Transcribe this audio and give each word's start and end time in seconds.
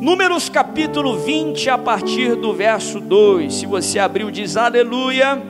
Números 0.00 0.48
capítulo 0.48 1.18
20, 1.18 1.70
a 1.70 1.78
partir 1.78 2.34
do 2.34 2.52
verso 2.52 2.98
2. 3.00 3.54
Se 3.54 3.66
você 3.66 3.98
abriu, 3.98 4.30
diz 4.30 4.56
aleluia. 4.56 5.40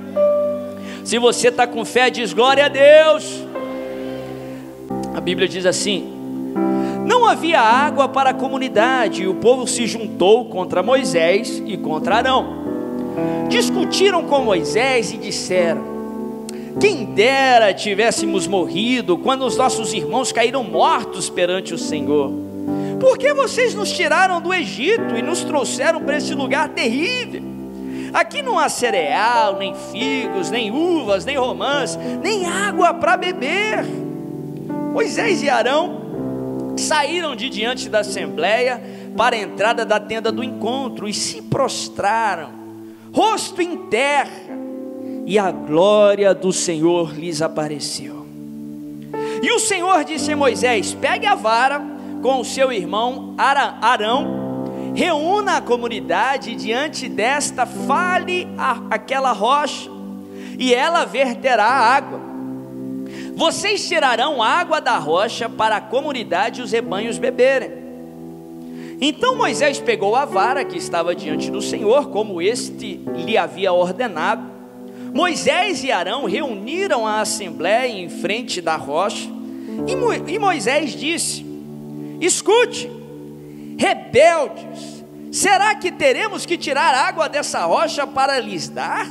Se 1.03 1.19
você 1.19 1.49
está 1.49 1.67
com 1.67 1.85
fé, 1.85 2.11
diz 2.11 2.33
glória 2.33 2.67
a 2.67 2.69
Deus. 2.69 3.43
A 5.15 5.21
Bíblia 5.21 5.49
diz 5.49 5.65
assim: 5.65 6.13
Não 7.07 7.25
havia 7.25 7.61
água 7.61 8.07
para 8.09 8.31
a 8.31 8.35
comunidade, 8.35 9.23
e 9.23 9.29
o 9.29 9.35
povo 9.35 9.67
se 9.67 9.87
juntou 9.87 10.45
contra 10.47 10.83
Moisés 10.83 11.63
e 11.65 11.77
contra 11.79 12.17
Arão. 12.17 12.65
Discutiram 13.49 14.25
com 14.25 14.41
Moisés 14.41 15.11
e 15.11 15.17
disseram: 15.17 15.83
Quem 16.79 17.07
dera 17.07 17.73
tivéssemos 17.73 18.47
morrido 18.47 19.17
quando 19.17 19.47
os 19.47 19.57
nossos 19.57 19.95
irmãos 19.95 20.33
caíram 20.33 20.63
mortos 20.63 21.31
perante 21.31 21.73
o 21.73 21.79
Senhor. 21.79 22.44
Por 23.01 23.19
que 23.19 23.33
vocês 23.35 23.75
nos 23.75 23.93
tiraram 23.93 24.41
do 24.41 24.53
Egito 24.53 25.17
e 25.17 25.23
nos 25.23 25.43
trouxeram 25.43 26.03
para 26.03 26.17
esse 26.17 26.35
lugar 26.35 26.69
terrível? 26.71 27.43
Aqui 28.13 28.43
não 28.43 28.59
há 28.59 28.69
cereal, 28.69 29.57
nem 29.59 29.75
figos, 29.75 30.51
nem 30.51 30.71
uvas, 30.71 31.25
nem 31.25 31.37
romãs, 31.37 31.99
nem 32.23 32.47
água 32.47 32.95
para 32.95 33.17
beber. 33.17 33.85
Moisés 34.93 35.43
e 35.43 35.49
Arão 35.49 36.75
saíram 36.77 37.35
de 37.35 37.49
diante 37.49 37.89
da 37.89 38.01
assembleia 38.01 38.81
para 39.17 39.35
a 39.35 39.39
entrada 39.39 39.85
da 39.85 39.99
tenda 39.99 40.31
do 40.31 40.45
encontro 40.45 41.09
e 41.09 41.15
se 41.15 41.43
prostraram, 41.43 42.51
rosto 43.13 43.61
em 43.61 43.77
terra, 43.89 44.31
e 45.27 45.39
a 45.39 45.51
glória 45.51 46.35
do 46.35 46.53
Senhor 46.53 47.13
lhes 47.15 47.43
apareceu. 47.43 48.25
E 49.43 49.51
o 49.53 49.59
Senhor 49.59 50.05
disse 50.05 50.33
a 50.33 50.37
Moisés: 50.37 50.95
Pegue 50.95 51.27
a 51.27 51.35
vara 51.35 51.94
com 52.25 52.41
o 52.41 52.45
seu 52.45 52.73
irmão 52.73 53.35
Arão, 53.37 54.95
reúna 54.95 55.59
a 55.59 55.61
comunidade 55.61 56.55
diante 56.55 57.07
desta, 57.07 57.67
fale 57.67 58.49
a, 58.57 58.81
aquela 58.89 59.33
rocha, 59.33 59.91
e 60.59 60.73
ela 60.73 61.05
verterá 61.05 61.67
água. 61.67 62.19
Vocês 63.37 63.87
tirarão 63.87 64.43
água 64.43 64.81
da 64.81 64.97
rocha 64.97 65.51
para 65.51 65.77
a 65.77 65.81
comunidade 65.83 66.63
e 66.63 66.65
os 66.65 66.73
rebanhos 66.73 67.19
beberem. 67.19 67.71
Então 69.03 69.37
Moisés 69.37 69.79
pegou 69.79 70.17
a 70.17 70.25
vara 70.25 70.65
que 70.65 70.79
estava 70.79 71.15
diante 71.15 71.51
do 71.51 71.61
Senhor, 71.61 72.09
como 72.09 72.41
este 72.41 73.03
lhe 73.17 73.37
havia 73.37 73.71
ordenado. 73.71 74.51
Moisés 75.13 75.85
e 75.85 75.93
Arão 75.93 76.25
reuniram 76.25 77.07
a 77.07 77.21
assembleia 77.21 77.93
em 77.93 78.09
frente 78.09 78.63
da 78.63 78.77
rocha, 78.77 79.29
e 80.27 80.39
Moisés 80.39 80.93
disse: 80.93 81.54
Escute, 82.21 82.91
rebeldes, 83.79 85.05
será 85.31 85.75
que 85.75 85.91
teremos 85.91 86.47
que 86.47 86.57
tirar 86.57 86.95
água 86.95 87.29
dessa 87.29 87.65
rocha 87.65 88.07
para 88.07 88.39
lhes 88.39 88.69
dar? 88.69 89.09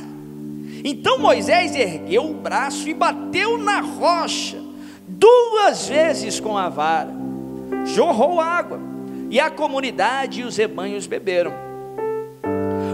Então 0.84 1.18
Moisés 1.18 1.74
ergueu 1.74 2.30
o 2.30 2.34
braço 2.34 2.88
e 2.88 2.94
bateu 2.94 3.56
na 3.56 3.80
rocha 3.80 4.58
duas 5.06 5.88
vezes 5.88 6.40
com 6.40 6.58
a 6.58 6.68
vara, 6.68 7.10
jorrou 7.86 8.40
água, 8.40 8.80
e 9.30 9.40
a 9.40 9.50
comunidade 9.50 10.42
e 10.42 10.44
os 10.44 10.56
rebanhos 10.56 11.06
beberam. 11.06 11.52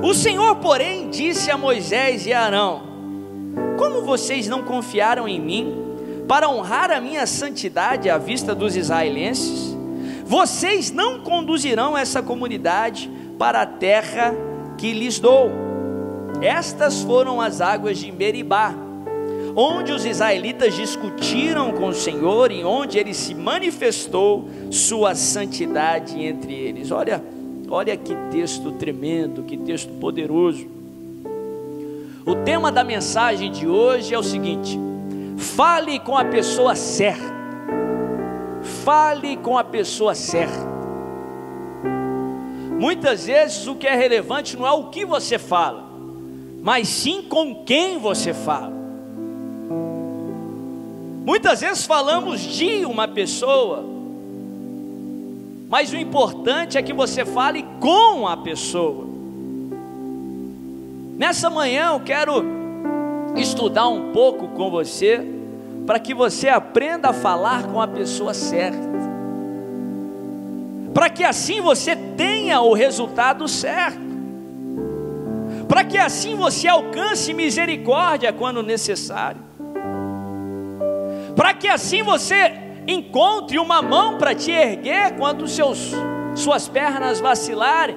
O 0.02 0.14
Senhor, 0.14 0.56
porém, 0.56 1.11
disse 1.11 1.50
a 1.50 1.58
Moisés 1.58 2.27
e 2.27 2.33
a 2.33 2.42
Arão: 2.42 2.83
Como 3.77 4.02
vocês 4.02 4.48
não 4.48 4.62
confiaram 4.62 5.28
em 5.28 5.41
mim 5.41 5.74
para 6.27 6.48
honrar 6.48 6.91
a 6.91 7.00
minha 7.00 7.27
santidade 7.27 8.08
à 8.08 8.17
vista 8.17 8.55
dos 8.55 8.77
israelenses? 8.77 9.77
Vocês 10.31 10.92
não 10.92 11.19
conduzirão 11.19 11.98
essa 11.98 12.23
comunidade 12.23 13.11
para 13.36 13.62
a 13.62 13.67
terra 13.67 14.33
que 14.78 14.92
lhes 14.92 15.19
dou. 15.19 15.50
Estas 16.41 17.03
foram 17.03 17.41
as 17.41 17.61
águas 17.61 17.98
de 17.98 18.12
Meribá, 18.12 18.73
onde 19.56 19.91
os 19.91 20.06
israelitas 20.06 20.77
discutiram 20.77 21.73
com 21.73 21.89
o 21.89 21.92
Senhor 21.92 22.52
e 22.52 22.63
onde 22.63 22.96
ele 22.96 23.13
se 23.13 23.35
manifestou 23.35 24.48
sua 24.70 25.17
santidade 25.17 26.23
entre 26.23 26.55
eles. 26.55 26.92
Olha, 26.92 27.20
olha 27.68 27.97
que 27.97 28.14
texto 28.30 28.70
tremendo, 28.70 29.42
que 29.42 29.57
texto 29.57 29.91
poderoso. 29.95 30.64
O 32.24 32.36
tema 32.36 32.70
da 32.70 32.85
mensagem 32.85 33.51
de 33.51 33.67
hoje 33.67 34.14
é 34.14 34.18
o 34.18 34.23
seguinte: 34.23 34.79
fale 35.36 35.98
com 35.98 36.17
a 36.17 36.24
pessoa 36.24 36.77
certa 36.77 37.39
fale 38.85 39.36
com 39.36 39.57
a 39.57 39.64
pessoa 39.64 40.14
certa. 40.14 40.68
Muitas 42.79 43.27
vezes 43.27 43.67
o 43.67 43.74
que 43.74 43.86
é 43.86 43.95
relevante 43.95 44.57
não 44.57 44.67
é 44.67 44.73
o 44.73 44.85
que 44.85 45.05
você 45.05 45.39
fala, 45.39 45.85
mas 46.63 46.89
sim 46.89 47.23
com 47.23 47.64
quem 47.64 47.98
você 47.98 48.33
fala. 48.33 48.73
Muitas 51.24 51.61
vezes 51.61 51.85
falamos 51.85 52.41
de 52.41 52.85
uma 52.86 53.07
pessoa, 53.07 53.85
mas 55.68 55.92
o 55.92 55.97
importante 55.97 56.79
é 56.79 56.83
que 56.83 56.92
você 56.92 57.24
fale 57.24 57.64
com 57.79 58.27
a 58.27 58.36
pessoa. 58.36 59.07
Nessa 61.18 61.51
manhã 61.51 61.91
eu 61.92 62.01
quero 62.01 62.42
estudar 63.36 63.89
um 63.89 64.11
pouco 64.11 64.48
com 64.48 64.70
você 64.70 65.39
para 65.86 65.98
que 65.98 66.14
você 66.14 66.48
aprenda 66.48 67.11
a 67.11 67.13
falar 67.13 67.64
com 67.64 67.80
a 67.80 67.89
pessoa 67.89 68.35
certa, 68.35 68.91
para 70.92 71.08
que 71.08 71.24
assim 71.24 71.61
você 71.61 71.95
tenha 71.95 72.61
o 72.61 72.74
resultado 72.74 73.46
certo, 73.48 74.11
para 75.68 75.85
que 75.85 75.96
assim 75.96 76.35
você 76.35 76.68
alcance 76.68 77.33
misericórdia 77.33 78.33
quando 78.33 78.63
necessário, 78.63 79.41
para 81.36 81.55
que 81.55 81.68
assim 81.68 82.02
você 82.02 82.52
encontre 82.86 83.58
uma 83.58 83.80
mão 83.80 84.18
para 84.18 84.35
te 84.35 84.51
erguer 84.51 85.17
quando 85.17 85.47
seus, 85.47 85.92
suas 86.35 86.68
pernas 86.68 87.20
vacilarem, 87.20 87.97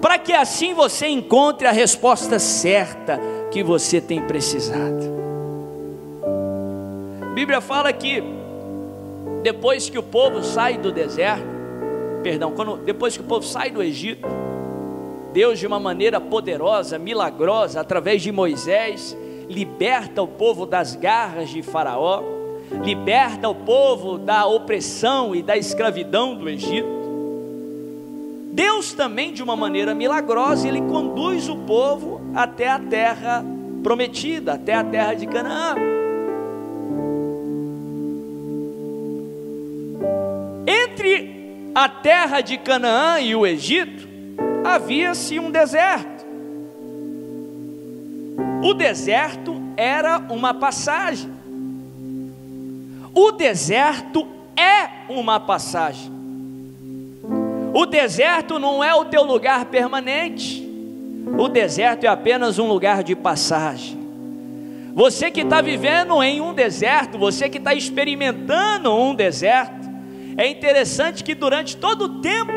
para 0.00 0.18
que 0.18 0.32
assim 0.32 0.74
você 0.74 1.06
encontre 1.06 1.66
a 1.68 1.72
resposta 1.72 2.38
certa 2.38 3.20
que 3.52 3.62
você 3.62 4.00
tem 4.00 4.20
precisado. 4.22 5.21
A 7.32 7.34
Bíblia 7.34 7.62
fala 7.62 7.90
que 7.94 8.22
depois 9.42 9.88
que 9.88 9.96
o 9.98 10.02
povo 10.02 10.42
sai 10.42 10.76
do 10.76 10.92
deserto, 10.92 11.46
perdão, 12.22 12.52
quando, 12.52 12.76
depois 12.76 13.16
que 13.16 13.22
o 13.22 13.26
povo 13.26 13.42
sai 13.42 13.70
do 13.70 13.82
Egito, 13.82 14.28
Deus 15.32 15.58
de 15.58 15.66
uma 15.66 15.80
maneira 15.80 16.20
poderosa, 16.20 16.98
milagrosa, 16.98 17.80
através 17.80 18.20
de 18.20 18.30
Moisés, 18.30 19.16
liberta 19.48 20.20
o 20.20 20.28
povo 20.28 20.66
das 20.66 20.94
garras 20.94 21.48
de 21.48 21.62
Faraó, 21.62 22.22
liberta 22.84 23.48
o 23.48 23.54
povo 23.54 24.18
da 24.18 24.44
opressão 24.44 25.34
e 25.34 25.42
da 25.42 25.56
escravidão 25.56 26.34
do 26.34 26.50
Egito. 26.50 26.86
Deus 28.52 28.92
também, 28.92 29.32
de 29.32 29.42
uma 29.42 29.56
maneira 29.56 29.94
milagrosa, 29.94 30.68
ele 30.68 30.82
conduz 30.82 31.48
o 31.48 31.56
povo 31.56 32.20
até 32.34 32.68
a 32.68 32.78
terra 32.78 33.42
prometida, 33.82 34.52
até 34.52 34.74
a 34.74 34.84
terra 34.84 35.14
de 35.14 35.26
Canaã. 35.26 35.92
Entre 40.92 41.70
a 41.74 41.88
terra 41.88 42.42
de 42.42 42.58
Canaã 42.58 43.18
e 43.18 43.34
o 43.34 43.46
Egito, 43.46 44.06
havia-se 44.62 45.38
um 45.38 45.50
deserto. 45.50 46.22
O 48.62 48.74
deserto 48.74 49.60
era 49.74 50.18
uma 50.18 50.52
passagem. 50.52 51.32
O 53.14 53.32
deserto 53.32 54.28
é 54.54 55.10
uma 55.10 55.40
passagem. 55.40 56.12
O 57.72 57.86
deserto 57.86 58.58
não 58.58 58.84
é 58.84 58.94
o 58.94 59.06
teu 59.06 59.24
lugar 59.24 59.64
permanente. 59.64 60.62
O 61.38 61.48
deserto 61.48 62.04
é 62.04 62.08
apenas 62.08 62.58
um 62.58 62.68
lugar 62.68 63.02
de 63.02 63.16
passagem. 63.16 63.98
Você 64.94 65.30
que 65.30 65.40
está 65.40 65.62
vivendo 65.62 66.22
em 66.22 66.42
um 66.42 66.52
deserto, 66.52 67.16
você 67.16 67.48
que 67.48 67.56
está 67.56 67.72
experimentando 67.72 68.94
um 68.94 69.14
deserto, 69.14 69.91
é 70.36 70.48
interessante 70.48 71.22
que 71.22 71.34
durante 71.34 71.76
todo 71.76 72.02
o 72.04 72.20
tempo 72.20 72.52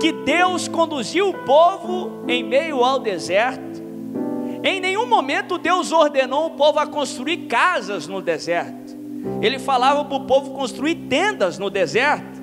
que 0.00 0.12
Deus 0.12 0.68
conduziu 0.68 1.30
o 1.30 1.34
povo 1.44 2.24
em 2.28 2.42
meio 2.42 2.84
ao 2.84 2.98
deserto, 2.98 3.82
em 4.62 4.80
nenhum 4.80 5.06
momento 5.06 5.58
Deus 5.58 5.92
ordenou 5.92 6.46
o 6.46 6.50
povo 6.50 6.78
a 6.78 6.86
construir 6.86 7.46
casas 7.46 8.06
no 8.06 8.20
deserto. 8.20 8.96
Ele 9.40 9.58
falava 9.58 10.04
para 10.04 10.16
o 10.16 10.26
povo 10.26 10.50
construir 10.50 10.94
tendas 11.08 11.58
no 11.58 11.70
deserto, 11.70 12.40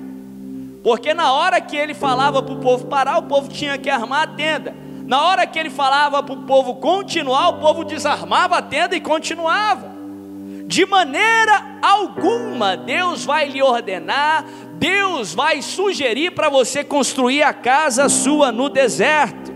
porque 0.82 1.14
na 1.14 1.32
hora 1.32 1.60
que 1.60 1.76
ele 1.76 1.94
falava 1.94 2.42
para 2.42 2.54
o 2.54 2.60
povo 2.60 2.86
parar, 2.86 3.18
o 3.18 3.22
povo 3.22 3.48
tinha 3.48 3.78
que 3.78 3.88
armar 3.88 4.22
a 4.22 4.26
tenda. 4.26 4.74
Na 5.06 5.22
hora 5.22 5.46
que 5.46 5.58
ele 5.58 5.70
falava 5.70 6.22
para 6.22 6.34
o 6.34 6.42
povo 6.42 6.76
continuar, 6.76 7.48
o 7.48 7.60
povo 7.60 7.84
desarmava 7.84 8.56
a 8.56 8.62
tenda 8.62 8.96
e 8.96 9.00
continuava. 9.00 9.93
De 10.66 10.86
maneira 10.86 11.78
alguma 11.82 12.76
Deus 12.76 13.24
vai 13.24 13.48
lhe 13.48 13.62
ordenar, 13.62 14.44
Deus 14.74 15.34
vai 15.34 15.60
sugerir 15.62 16.32
para 16.32 16.48
você 16.48 16.82
construir 16.82 17.42
a 17.42 17.52
casa 17.52 18.08
sua 18.08 18.50
no 18.50 18.68
deserto, 18.68 19.52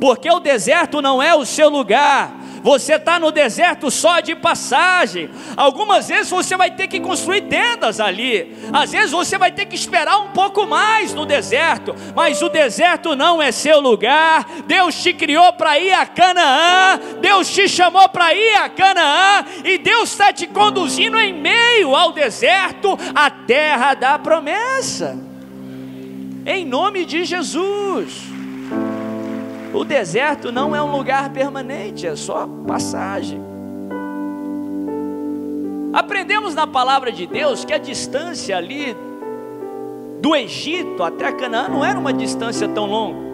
porque 0.00 0.30
o 0.30 0.40
deserto 0.40 1.00
não 1.00 1.22
é 1.22 1.34
o 1.34 1.44
seu 1.44 1.68
lugar, 1.68 2.37
você 2.62 2.94
está 2.94 3.18
no 3.18 3.30
deserto 3.30 3.90
só 3.90 4.20
de 4.20 4.34
passagem. 4.34 5.30
Algumas 5.56 6.08
vezes 6.08 6.30
você 6.30 6.56
vai 6.56 6.70
ter 6.70 6.88
que 6.88 7.00
construir 7.00 7.42
tendas 7.42 8.00
ali. 8.00 8.56
Às 8.72 8.92
vezes 8.92 9.10
você 9.10 9.38
vai 9.38 9.52
ter 9.52 9.66
que 9.66 9.76
esperar 9.76 10.18
um 10.18 10.28
pouco 10.28 10.66
mais 10.66 11.14
no 11.14 11.24
deserto. 11.24 11.94
Mas 12.14 12.42
o 12.42 12.48
deserto 12.48 13.14
não 13.14 13.40
é 13.40 13.52
seu 13.52 13.80
lugar. 13.80 14.46
Deus 14.66 15.00
te 15.02 15.12
criou 15.12 15.52
para 15.52 15.78
ir 15.78 15.92
a 15.92 16.06
Canaã. 16.06 17.00
Deus 17.20 17.50
te 17.50 17.68
chamou 17.68 18.08
para 18.08 18.34
ir 18.34 18.54
a 18.56 18.68
Canaã. 18.68 19.44
E 19.64 19.78
Deus 19.78 20.10
está 20.10 20.32
te 20.32 20.46
conduzindo 20.46 21.18
em 21.18 21.32
meio 21.32 21.94
ao 21.94 22.12
deserto, 22.12 22.98
a 23.14 23.30
terra 23.30 23.94
da 23.94 24.18
promessa. 24.18 25.18
Em 26.46 26.64
nome 26.64 27.04
de 27.04 27.24
Jesus. 27.24 28.37
O 29.72 29.84
deserto 29.84 30.50
não 30.50 30.74
é 30.74 30.82
um 30.82 30.90
lugar 30.90 31.30
permanente, 31.30 32.06
é 32.06 32.16
só 32.16 32.48
passagem. 32.66 33.40
Aprendemos 35.92 36.54
na 36.54 36.66
palavra 36.66 37.12
de 37.12 37.26
Deus 37.26 37.64
que 37.64 37.72
a 37.72 37.78
distância 37.78 38.56
ali 38.56 38.96
do 40.20 40.34
Egito 40.34 41.02
até 41.02 41.32
Canaã 41.32 41.68
não 41.68 41.84
era 41.84 41.98
uma 41.98 42.12
distância 42.12 42.66
tão 42.68 42.86
longa. 42.86 43.28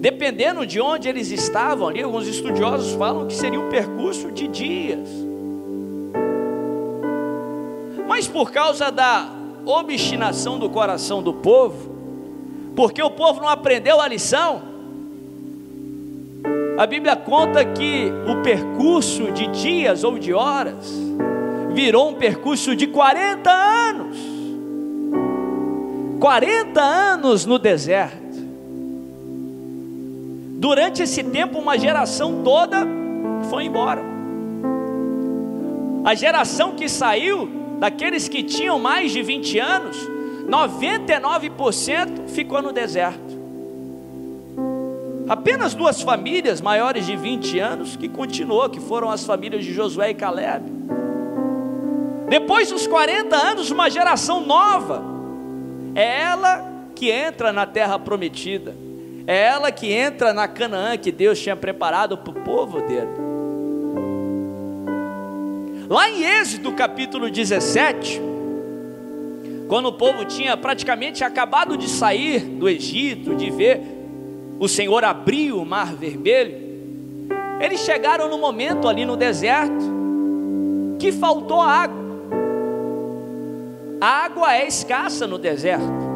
Dependendo 0.00 0.66
de 0.66 0.80
onde 0.80 1.08
eles 1.08 1.30
estavam 1.30 1.88
ali, 1.88 2.02
alguns 2.02 2.28
estudiosos 2.28 2.92
falam 2.94 3.26
que 3.26 3.34
seria 3.34 3.58
um 3.58 3.68
percurso 3.70 4.30
de 4.30 4.46
dias. 4.46 5.08
Mas 8.06 8.28
por 8.28 8.52
causa 8.52 8.90
da 8.90 9.28
obstinação 9.64 10.58
do 10.58 10.68
coração 10.68 11.22
do 11.22 11.34
povo, 11.34 11.95
porque 12.76 13.02
o 13.02 13.10
povo 13.10 13.40
não 13.40 13.48
aprendeu 13.48 14.00
a 14.00 14.06
lição. 14.06 14.62
A 16.78 16.86
Bíblia 16.86 17.16
conta 17.16 17.64
que 17.64 18.12
o 18.28 18.42
percurso 18.42 19.32
de 19.32 19.46
dias 19.46 20.04
ou 20.04 20.18
de 20.18 20.34
horas 20.34 20.92
virou 21.72 22.10
um 22.10 22.14
percurso 22.14 22.76
de 22.76 22.86
40 22.86 23.50
anos. 23.50 24.18
40 26.20 26.80
anos 26.80 27.46
no 27.46 27.58
deserto. 27.58 28.36
Durante 30.58 31.02
esse 31.02 31.22
tempo, 31.24 31.58
uma 31.58 31.78
geração 31.78 32.42
toda 32.42 32.86
foi 33.48 33.64
embora. 33.64 34.02
A 36.04 36.14
geração 36.14 36.72
que 36.72 36.88
saiu, 36.88 37.48
daqueles 37.78 38.28
que 38.28 38.42
tinham 38.42 38.78
mais 38.78 39.12
de 39.12 39.22
20 39.22 39.58
anos, 39.58 40.15
99% 40.46 42.28
ficou 42.28 42.62
no 42.62 42.72
deserto. 42.72 43.36
Apenas 45.28 45.74
duas 45.74 46.00
famílias 46.00 46.60
maiores 46.60 47.04
de 47.04 47.16
20 47.16 47.58
anos 47.58 47.96
que 47.96 48.08
continuou, 48.08 48.70
que 48.70 48.78
foram 48.78 49.10
as 49.10 49.24
famílias 49.24 49.64
de 49.64 49.74
Josué 49.74 50.10
e 50.10 50.14
Caleb. 50.14 50.64
Depois 52.28 52.70
dos 52.70 52.86
40 52.86 53.36
anos, 53.36 53.70
uma 53.70 53.90
geração 53.90 54.40
nova. 54.40 55.02
É 55.94 56.22
ela 56.22 56.64
que 56.94 57.10
entra 57.10 57.52
na 57.52 57.66
terra 57.66 57.98
prometida. 57.98 58.74
É 59.26 59.46
ela 59.46 59.72
que 59.72 59.92
entra 59.92 60.32
na 60.32 60.46
Canaã 60.46 60.96
que 60.96 61.10
Deus 61.10 61.40
tinha 61.40 61.56
preparado 61.56 62.16
para 62.16 62.30
o 62.30 62.44
povo 62.44 62.80
dele. 62.82 63.26
Lá 65.88 66.08
em 66.08 66.22
Êxodo 66.24 66.72
capítulo 66.72 67.30
17, 67.30 68.20
quando 69.68 69.86
o 69.86 69.92
povo 69.92 70.24
tinha 70.24 70.56
praticamente 70.56 71.24
acabado 71.24 71.76
de 71.76 71.88
sair 71.88 72.40
do 72.40 72.68
Egito, 72.68 73.34
de 73.34 73.50
ver 73.50 73.80
o 74.58 74.68
Senhor 74.68 75.04
abrir 75.04 75.52
o 75.52 75.64
mar 75.64 75.94
vermelho, 75.94 76.66
eles 77.60 77.80
chegaram 77.80 78.28
no 78.28 78.38
momento 78.38 78.88
ali 78.88 79.04
no 79.04 79.16
deserto 79.16 79.96
que 80.98 81.10
faltou 81.10 81.60
água. 81.60 82.06
A 84.00 84.24
água 84.24 84.54
é 84.54 84.66
escassa 84.66 85.26
no 85.26 85.38
deserto. 85.38 86.06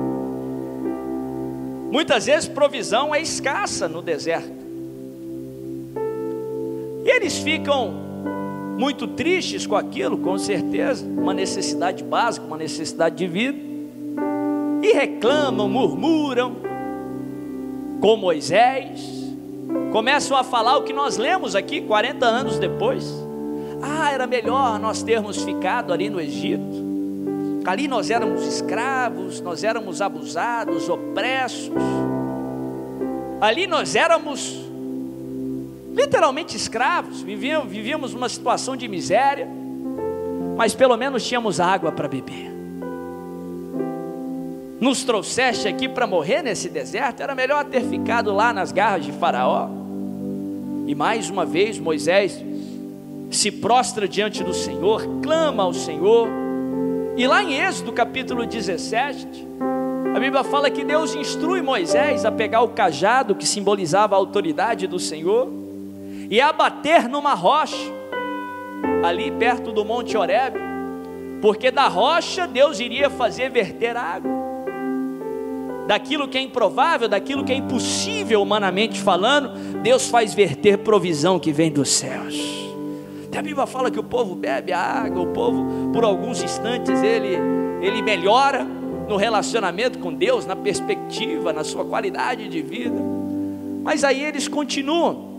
Muitas 1.90 2.26
vezes 2.26 2.48
provisão 2.48 3.14
é 3.14 3.20
escassa 3.20 3.88
no 3.88 4.00
deserto. 4.00 4.60
E 7.04 7.10
eles 7.10 7.38
ficam 7.38 8.09
muito 8.78 9.06
tristes 9.06 9.66
com 9.66 9.76
aquilo, 9.76 10.18
com 10.18 10.38
certeza, 10.38 11.06
uma 11.06 11.34
necessidade 11.34 12.02
básica, 12.02 12.46
uma 12.46 12.56
necessidade 12.56 13.16
de 13.16 13.26
vida, 13.26 13.58
e 14.82 14.92
reclamam, 14.92 15.68
murmuram 15.68 16.56
com 18.00 18.16
Moisés, 18.16 19.00
começam 19.92 20.36
a 20.36 20.42
falar 20.42 20.78
o 20.78 20.82
que 20.82 20.92
nós 20.92 21.18
lemos 21.18 21.54
aqui 21.54 21.80
40 21.82 22.24
anos 22.24 22.58
depois. 22.58 23.12
Ah, 23.82 24.10
era 24.10 24.26
melhor 24.26 24.78
nós 24.78 25.02
termos 25.02 25.42
ficado 25.42 25.92
ali 25.92 26.08
no 26.08 26.20
Egito. 26.20 26.90
Ali 27.64 27.86
nós 27.86 28.10
éramos 28.10 28.46
escravos, 28.46 29.40
nós 29.40 29.62
éramos 29.62 30.00
abusados, 30.00 30.88
opressos. 30.88 31.70
Ali 33.40 33.66
nós 33.66 33.94
éramos 33.94 34.69
literalmente 35.92 36.56
escravos, 36.56 37.22
vivíamos, 37.22 37.70
vivíamos 37.70 38.14
uma 38.14 38.28
situação 38.28 38.76
de 38.76 38.86
miséria, 38.86 39.48
mas 40.56 40.74
pelo 40.74 40.96
menos 40.96 41.26
tínhamos 41.26 41.58
água 41.58 41.90
para 41.90 42.08
beber. 42.08 42.50
Nos 44.80 45.04
trouxeste 45.04 45.68
aqui 45.68 45.88
para 45.88 46.06
morrer 46.06 46.42
nesse 46.42 46.68
deserto, 46.68 47.22
era 47.22 47.34
melhor 47.34 47.64
ter 47.66 47.82
ficado 47.82 48.32
lá 48.32 48.52
nas 48.52 48.72
garras 48.72 49.04
de 49.04 49.12
Faraó. 49.12 49.68
E 50.86 50.94
mais 50.94 51.28
uma 51.28 51.44
vez 51.44 51.78
Moisés 51.78 52.42
se 53.30 53.50
prostra 53.50 54.08
diante 54.08 54.42
do 54.42 54.54
Senhor, 54.54 55.06
clama 55.22 55.64
ao 55.64 55.74
Senhor. 55.74 56.28
E 57.16 57.26
lá 57.26 57.42
em 57.42 57.60
Êxodo 57.60 57.92
capítulo 57.92 58.46
17, 58.46 59.46
a 60.14 60.18
Bíblia 60.18 60.42
fala 60.42 60.70
que 60.70 60.82
Deus 60.82 61.14
instrui 61.14 61.60
Moisés 61.60 62.24
a 62.24 62.32
pegar 62.32 62.62
o 62.62 62.68
cajado 62.68 63.34
que 63.34 63.46
simbolizava 63.46 64.14
a 64.14 64.18
autoridade 64.18 64.86
do 64.86 64.98
Senhor 64.98 65.59
e 66.30 66.40
abater 66.40 67.08
numa 67.08 67.34
rocha, 67.34 67.92
ali 69.02 69.32
perto 69.32 69.72
do 69.72 69.84
Monte 69.84 70.16
Horeb, 70.16 70.56
porque 71.42 71.72
da 71.72 71.88
rocha 71.88 72.46
Deus 72.46 72.78
iria 72.78 73.10
fazer 73.10 73.50
verter 73.50 73.96
água. 73.96 74.30
Daquilo 75.88 76.28
que 76.28 76.38
é 76.38 76.40
improvável, 76.40 77.08
daquilo 77.08 77.42
que 77.42 77.50
é 77.50 77.56
impossível 77.56 78.40
humanamente 78.40 79.00
falando, 79.00 79.80
Deus 79.82 80.08
faz 80.08 80.32
verter 80.32 80.78
provisão 80.78 81.40
que 81.40 81.50
vem 81.50 81.72
dos 81.72 81.90
céus. 81.90 82.60
A 83.36 83.42
Bíblia 83.42 83.66
fala 83.66 83.90
que 83.90 83.98
o 83.98 84.04
povo 84.04 84.34
bebe 84.34 84.72
a 84.72 84.78
água, 84.78 85.22
o 85.22 85.28
povo, 85.28 85.90
por 85.92 86.04
alguns 86.04 86.42
instantes, 86.42 87.02
ele, 87.02 87.38
ele 87.80 88.02
melhora 88.02 88.64
no 89.08 89.16
relacionamento 89.16 89.98
com 89.98 90.12
Deus, 90.12 90.44
na 90.44 90.54
perspectiva, 90.54 91.52
na 91.52 91.64
sua 91.64 91.84
qualidade 91.84 92.48
de 92.48 92.60
vida. 92.60 93.00
Mas 93.82 94.04
aí 94.04 94.22
eles 94.22 94.46
continuam 94.46 95.29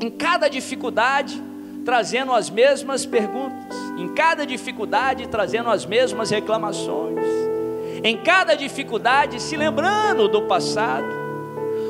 em 0.00 0.10
cada 0.10 0.48
dificuldade, 0.48 1.42
trazendo 1.84 2.32
as 2.32 2.50
mesmas 2.50 3.06
perguntas, 3.06 3.76
em 3.96 4.08
cada 4.08 4.44
dificuldade, 4.44 5.26
trazendo 5.28 5.70
as 5.70 5.86
mesmas 5.86 6.30
reclamações, 6.30 7.24
em 8.04 8.16
cada 8.16 8.54
dificuldade, 8.54 9.40
se 9.40 9.56
lembrando 9.56 10.28
do 10.28 10.42
passado, 10.42 11.06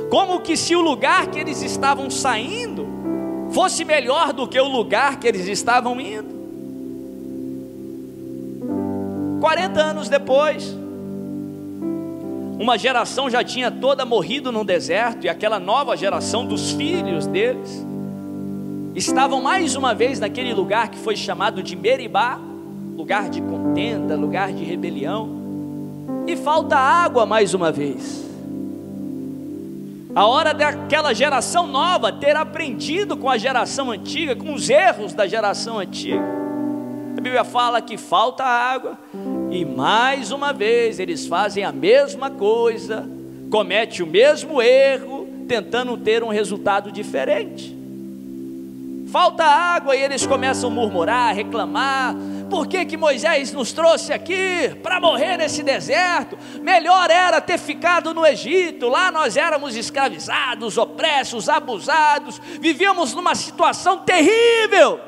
como 0.08 0.40
que 0.40 0.56
se 0.56 0.76
o 0.76 0.80
lugar 0.80 1.26
que 1.26 1.38
eles 1.38 1.62
estavam 1.62 2.10
saindo 2.10 2.86
fosse 3.50 3.84
melhor 3.84 4.32
do 4.32 4.46
que 4.46 4.60
o 4.60 4.68
lugar 4.68 5.18
que 5.18 5.26
eles 5.26 5.48
estavam 5.48 6.00
indo. 6.00 6.36
40 9.40 9.80
anos 9.80 10.08
depois, 10.08 10.76
uma 12.58 12.78
geração 12.78 13.28
já 13.28 13.42
tinha 13.42 13.70
toda 13.70 14.04
morrido 14.04 14.52
no 14.52 14.64
deserto, 14.64 15.26
e 15.26 15.28
aquela 15.28 15.58
nova 15.58 15.96
geração 15.96 16.46
dos 16.46 16.70
filhos 16.70 17.26
deles 17.26 17.84
estavam 18.96 19.42
mais 19.42 19.76
uma 19.76 19.94
vez 19.94 20.18
naquele 20.18 20.54
lugar 20.54 20.88
que 20.88 20.96
foi 20.96 21.14
chamado 21.14 21.62
de 21.62 21.76
Meribá, 21.76 22.40
lugar 22.96 23.28
de 23.28 23.42
contenda, 23.42 24.16
lugar 24.16 24.52
de 24.52 24.64
rebelião, 24.64 26.24
e 26.26 26.34
falta 26.34 26.76
água 26.76 27.26
mais 27.26 27.52
uma 27.52 27.70
vez. 27.70 28.24
A 30.14 30.26
hora 30.26 30.54
daquela 30.54 31.12
geração 31.12 31.66
nova 31.66 32.10
ter 32.10 32.34
aprendido 32.36 33.18
com 33.18 33.28
a 33.28 33.36
geração 33.36 33.90
antiga, 33.90 34.34
com 34.34 34.54
os 34.54 34.70
erros 34.70 35.12
da 35.12 35.26
geração 35.26 35.78
antiga. 35.78 36.24
A 37.18 37.20
Bíblia 37.20 37.44
fala 37.44 37.82
que 37.82 37.98
falta 37.98 38.44
água, 38.44 38.98
e 39.50 39.62
mais 39.62 40.32
uma 40.32 40.54
vez 40.54 40.98
eles 40.98 41.26
fazem 41.26 41.64
a 41.64 41.70
mesma 41.70 42.30
coisa, 42.30 43.06
comete 43.50 44.02
o 44.02 44.06
mesmo 44.06 44.62
erro, 44.62 45.28
tentando 45.46 45.98
ter 45.98 46.24
um 46.24 46.28
resultado 46.28 46.90
diferente. 46.90 47.75
Falta 49.06 49.44
água 49.44 49.94
e 49.94 50.02
eles 50.02 50.26
começam 50.26 50.70
a 50.70 50.72
murmurar, 50.72 51.34
reclamar. 51.34 52.14
Por 52.50 52.66
que, 52.66 52.84
que 52.84 52.96
Moisés 52.96 53.52
nos 53.52 53.72
trouxe 53.72 54.12
aqui 54.12 54.74
para 54.82 55.00
morrer 55.00 55.36
nesse 55.36 55.62
deserto? 55.62 56.36
Melhor 56.62 57.10
era 57.10 57.40
ter 57.40 57.58
ficado 57.58 58.12
no 58.14 58.24
Egito, 58.26 58.88
lá 58.88 59.10
nós 59.10 59.36
éramos 59.36 59.76
escravizados, 59.76 60.78
opressos, 60.78 61.48
abusados, 61.48 62.40
vivíamos 62.60 63.14
numa 63.14 63.34
situação 63.34 63.98
terrível, 63.98 65.00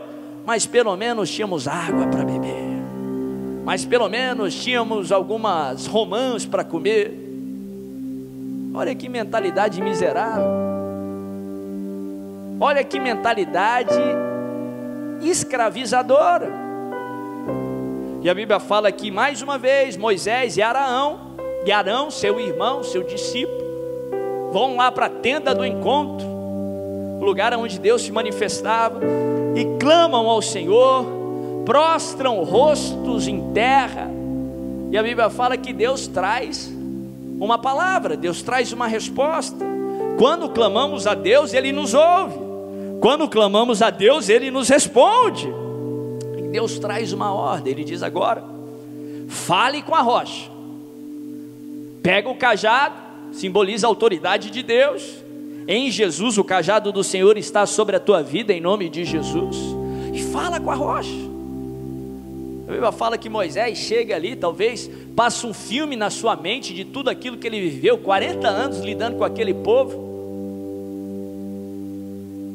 mas 0.45 0.67
pelo 0.67 0.97
menos 0.97 1.31
tínhamos 1.31 1.69
água 1.69 2.07
para 2.07 2.25
beber, 2.25 2.83
mas 3.65 3.85
pelo 3.85 4.09
menos 4.09 4.55
tínhamos 4.55 5.13
algumas 5.13 5.87
romãs 5.87 6.45
para 6.45 6.65
comer. 6.65 7.27
Olha 8.75 8.95
que 8.95 9.09
mentalidade 9.09 9.81
miserável. 9.81 10.78
Olha 12.61 12.83
que 12.83 12.99
mentalidade 12.99 13.95
escravizadora. 15.23 16.51
E 18.21 18.29
a 18.29 18.35
Bíblia 18.35 18.59
fala 18.59 18.91
que 18.91 19.13
mais 19.13 19.43
uma 19.43 19.57
vez 19.57 19.97
Moisés 19.97 20.57
e 20.57 20.63
Araão, 20.63 21.21
e 21.65 21.71
Arão, 21.71 22.11
seu 22.11 22.41
irmão, 22.41 22.83
seu 22.83 23.05
discípulo, 23.05 23.59
vão 24.53 24.77
lá 24.77 24.91
para 24.91 25.07
a 25.07 25.11
tenda 25.11 25.55
do 25.55 25.65
encontro, 25.65 26.27
o 26.27 27.25
lugar 27.25 27.55
onde 27.55 27.79
Deus 27.79 28.03
se 28.03 28.11
manifestava, 28.11 29.01
e 29.55 29.79
clamam 29.79 30.29
ao 30.29 30.43
Senhor, 30.43 31.07
prostram 31.65 32.43
rostos 32.43 33.29
em 33.29 33.53
terra, 33.53 34.11
e 34.91 34.99
a 34.99 35.03
Bíblia 35.03 35.31
fala 35.31 35.57
que 35.57 35.73
Deus 35.73 36.09
traz 36.09 36.69
uma 37.39 37.57
palavra, 37.59 38.17
Deus 38.17 38.43
traz 38.43 38.73
uma 38.73 38.89
resposta. 38.89 39.65
Quando 40.19 40.49
clamamos 40.49 41.07
a 41.07 41.15
Deus, 41.15 41.55
Ele 41.55 41.71
nos 41.71 41.95
ouve. 41.95 42.48
Quando 43.01 43.29
clamamos 43.29 43.81
a 43.83 43.91
Deus, 43.91 44.29
Ele 44.29 44.51
nos 44.51 44.69
responde. 44.69 45.49
Deus 46.51 46.79
traz 46.79 47.13
uma 47.13 47.33
ordem, 47.33 47.73
Ele 47.73 47.85
diz 47.85 48.03
agora: 48.03 48.43
fale 49.29 49.83
com 49.83 49.95
a 49.95 50.01
rocha, 50.01 50.51
pega 52.03 52.29
o 52.29 52.37
cajado, 52.37 52.97
simboliza 53.33 53.87
a 53.87 53.91
autoridade 53.91 54.51
de 54.51 54.63
Deus. 54.63 55.03
Em 55.67 55.91
Jesus, 55.91 56.39
o 56.39 56.45
cajado 56.45 56.91
do 56.91 57.05
Senhor 57.05 57.37
está 57.37 57.67
sobre 57.67 57.95
a 57.95 58.01
tua 58.01 58.23
vida, 58.23 58.55
em 58.55 58.61
nome 58.61 58.89
de 58.89 59.05
Jesus, 59.05 59.57
e 60.15 60.23
fala 60.23 60.59
com 60.59 60.71
a 60.71 60.75
rocha. 60.75 61.29
A 62.67 62.71
Bíblia 62.71 62.93
fala 62.93 63.19
que 63.19 63.29
Moisés 63.29 63.79
chega 63.79 64.17
ali, 64.17 64.35
talvez 64.35 64.91
passa 65.15 65.47
um 65.47 65.55
filme 65.55 65.95
na 65.95 66.11
sua 66.11 66.37
mente 66.37 66.75
de 66.75 66.85
tudo 66.85 67.11
aquilo 67.11 67.37
que 67.37 67.47
ele 67.47 67.61
viveu, 67.61 67.99
40 67.99 68.49
anos 68.49 68.79
lidando 68.81 69.17
com 69.17 69.25
aquele 69.25 69.53
povo. 69.53 70.18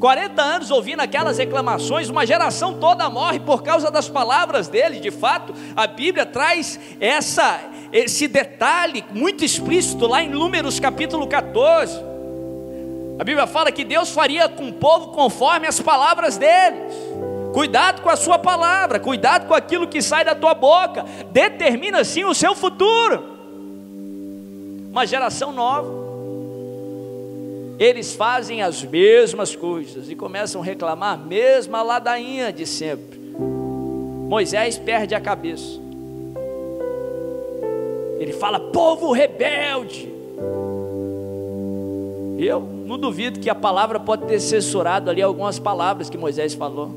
40 0.04 0.42
anos 0.42 0.70
ouvindo 0.70 1.00
aquelas 1.00 1.38
reclamações, 1.38 2.10
uma 2.10 2.26
geração 2.26 2.74
toda 2.74 3.10
morre 3.10 3.40
por 3.40 3.64
causa 3.64 3.90
das 3.90 4.10
palavras 4.10 4.68
dele. 4.68 5.00
De 5.00 5.10
fato, 5.10 5.54
a 5.78 5.88
Bíblia 5.88 6.26
traz 6.26 6.78
essa, 7.00 7.62
esse 7.90 8.28
detalhe 8.28 9.02
muito 9.14 9.46
explícito 9.46 10.06
lá 10.06 10.22
em 10.22 10.28
Números 10.28 10.78
capítulo 10.78 11.26
14. 11.26 12.02
A 13.18 13.24
Bíblia 13.24 13.48
fala 13.48 13.72
que 13.72 13.86
Deus 13.86 14.10
faria 14.10 14.50
com 14.50 14.68
o 14.68 14.74
povo 14.74 15.14
conforme 15.14 15.68
as 15.68 15.80
palavras 15.80 16.36
deles. 16.36 16.94
Cuidado 17.54 18.02
com 18.02 18.10
a 18.10 18.18
sua 18.18 18.38
palavra, 18.38 19.00
cuidado 19.00 19.48
com 19.48 19.54
aquilo 19.54 19.88
que 19.88 20.02
sai 20.02 20.26
da 20.26 20.36
tua 20.36 20.54
boca, 20.54 21.06
determina 21.32 22.02
assim 22.02 22.26
o 22.26 22.34
seu 22.34 22.54
futuro. 22.54 23.24
Uma 24.92 25.08
geração 25.08 25.54
nova 25.54 26.03
eles 27.80 28.14
fazem 28.14 28.62
as 28.62 28.84
mesmas 28.84 29.56
coisas 29.56 30.10
e 30.10 30.16
começam 30.16 30.62
a 30.62 30.64
reclamar 30.64 31.14
a 31.16 31.18
mesma 31.18 31.82
ladainha 31.82 32.52
de 32.52 32.66
sempre. 32.66 33.20
Moisés 34.28 34.78
perde 34.78 35.16
a 35.16 35.22
cabeça. 35.22 35.80
Ele 38.20 38.34
fala: 38.34 38.60
povo 38.60 39.12
rebelde. 39.12 40.12
Eu 42.38 42.62
não 42.62 42.98
duvido 42.98 43.40
que 43.40 43.50
a 43.50 43.56
palavra 43.56 44.00
pode 44.00 44.26
ter 44.26 44.40
censurado 44.40 45.10
ali 45.10 45.22
algumas 45.22 45.60
palavras 45.60 46.10
que 46.10 46.18
Moisés 46.18 46.54
falou. 46.54 46.92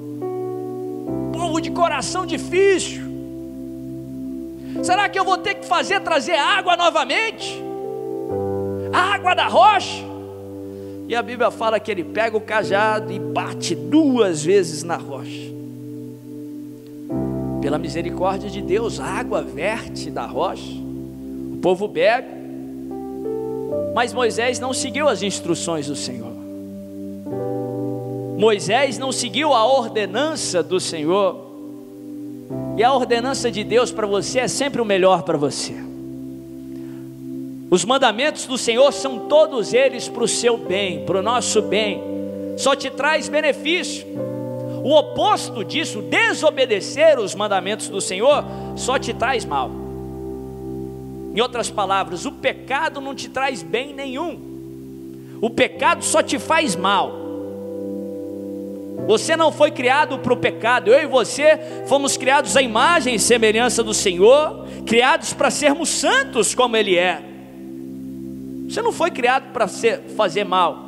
Povo 1.33 1.61
de 1.61 1.71
coração 1.71 2.25
difícil. 2.25 3.05
Será 4.83 5.09
que 5.09 5.19
eu 5.19 5.25
vou 5.25 5.39
ter 5.39 5.55
que 5.55 5.67
fazer 5.67 6.01
trazer 6.01 6.37
água 6.37 6.77
novamente? 6.77 7.63
A 8.93 9.15
água 9.15 9.35
da 9.35 9.47
rocha? 9.47 10.06
E 11.09 11.15
a 11.15 11.23
Bíblia 11.23 11.51
fala 11.51 11.79
que 11.79 11.91
ele 11.91 12.03
pega 12.03 12.37
o 12.37 12.41
cajado 12.41 13.13
e 13.13 13.19
bate 13.19 13.75
duas 13.75 14.43
vezes 14.43 14.83
na 14.83 14.97
rocha. 14.97 15.55
Pela 17.63 17.79
misericórdia 17.79 18.51
de 18.51 18.61
Deus, 18.61 18.99
a 18.99 19.05
água 19.05 19.41
verte 19.43 20.11
da 20.11 20.27
rocha, 20.27 20.73
o 21.53 21.59
povo 21.63 21.87
bebe, 21.87 22.29
mas 23.95 24.13
Moisés 24.13 24.59
não 24.59 24.73
seguiu 24.73 25.09
as 25.09 25.23
instruções 25.23 25.87
do 25.87 25.97
Senhor. 25.97 26.33
Moisés 28.37 28.99
não 28.99 29.11
seguiu 29.11 29.55
a 29.55 29.65
ordenança 29.65 30.63
do 30.63 30.79
Senhor, 30.79 31.47
e 32.77 32.85
a 32.85 32.93
ordenança 32.93 33.51
de 33.51 33.65
Deus 33.65 33.91
para 33.91 34.07
você 34.07 34.41
é 34.41 34.49
sempre 34.49 34.83
o 34.83 34.85
melhor 34.85 35.23
para 35.23 35.39
você. 35.39 35.86
Os 37.69 37.85
mandamentos 37.85 38.47
do 38.47 38.57
Senhor 38.57 38.93
são 38.93 39.19
todos 39.29 39.75
eles 39.75 40.09
para 40.09 40.23
o 40.23 40.29
seu 40.29 40.57
bem, 40.57 41.05
para 41.05 41.19
o 41.19 41.23
nosso 41.23 41.61
bem, 41.63 42.01
só 42.57 42.77
te 42.77 42.89
traz 42.91 43.29
benefício. 43.29 44.07
O 44.85 44.97
oposto 44.97 45.65
disso, 45.65 46.01
desobedecer 46.01 47.19
os 47.19 47.35
mandamentos 47.35 47.89
do 47.89 48.01
Senhor, 48.01 48.45
só 48.77 48.99
te 48.99 49.13
traz 49.13 49.45
mal. 49.45 49.69
Em 51.35 51.41
outras 51.41 51.69
palavras, 51.69 52.25
o 52.25 52.31
pecado 52.31 53.01
não 53.01 53.15
te 53.15 53.29
traz 53.29 53.65
bem 53.65 53.93
nenhum, 53.93 54.39
o 55.41 55.51
pecado 55.51 56.05
só 56.05 56.23
te 56.23 56.39
faz 56.39 56.77
mal. 56.77 57.27
Você 59.09 59.37
não 59.37 59.53
foi 59.53 59.73
criado 59.73 60.19
para 60.21 60.33
o 60.33 60.37
pecado, 60.37 60.93
eu 60.93 61.03
e 61.03 61.07
você 61.07 61.85
fomos 61.87 62.17
criados 62.17 62.57
à 62.57 62.63
imagem 62.63 63.17
e 63.17 63.19
semelhança 63.19 63.83
do 63.83 63.93
Senhor, 63.93 64.67
criados 64.87 65.33
para 65.33 65.51
sermos 65.51 65.89
santos 65.89 66.55
como 66.55 66.77
Ele 66.77 66.97
é. 66.97 67.36
Você 68.69 68.83
não 68.83 68.93
foi 68.93 69.11
criado 69.11 69.53
para 69.53 69.67
fazer 70.17 70.45
mal. 70.45 70.87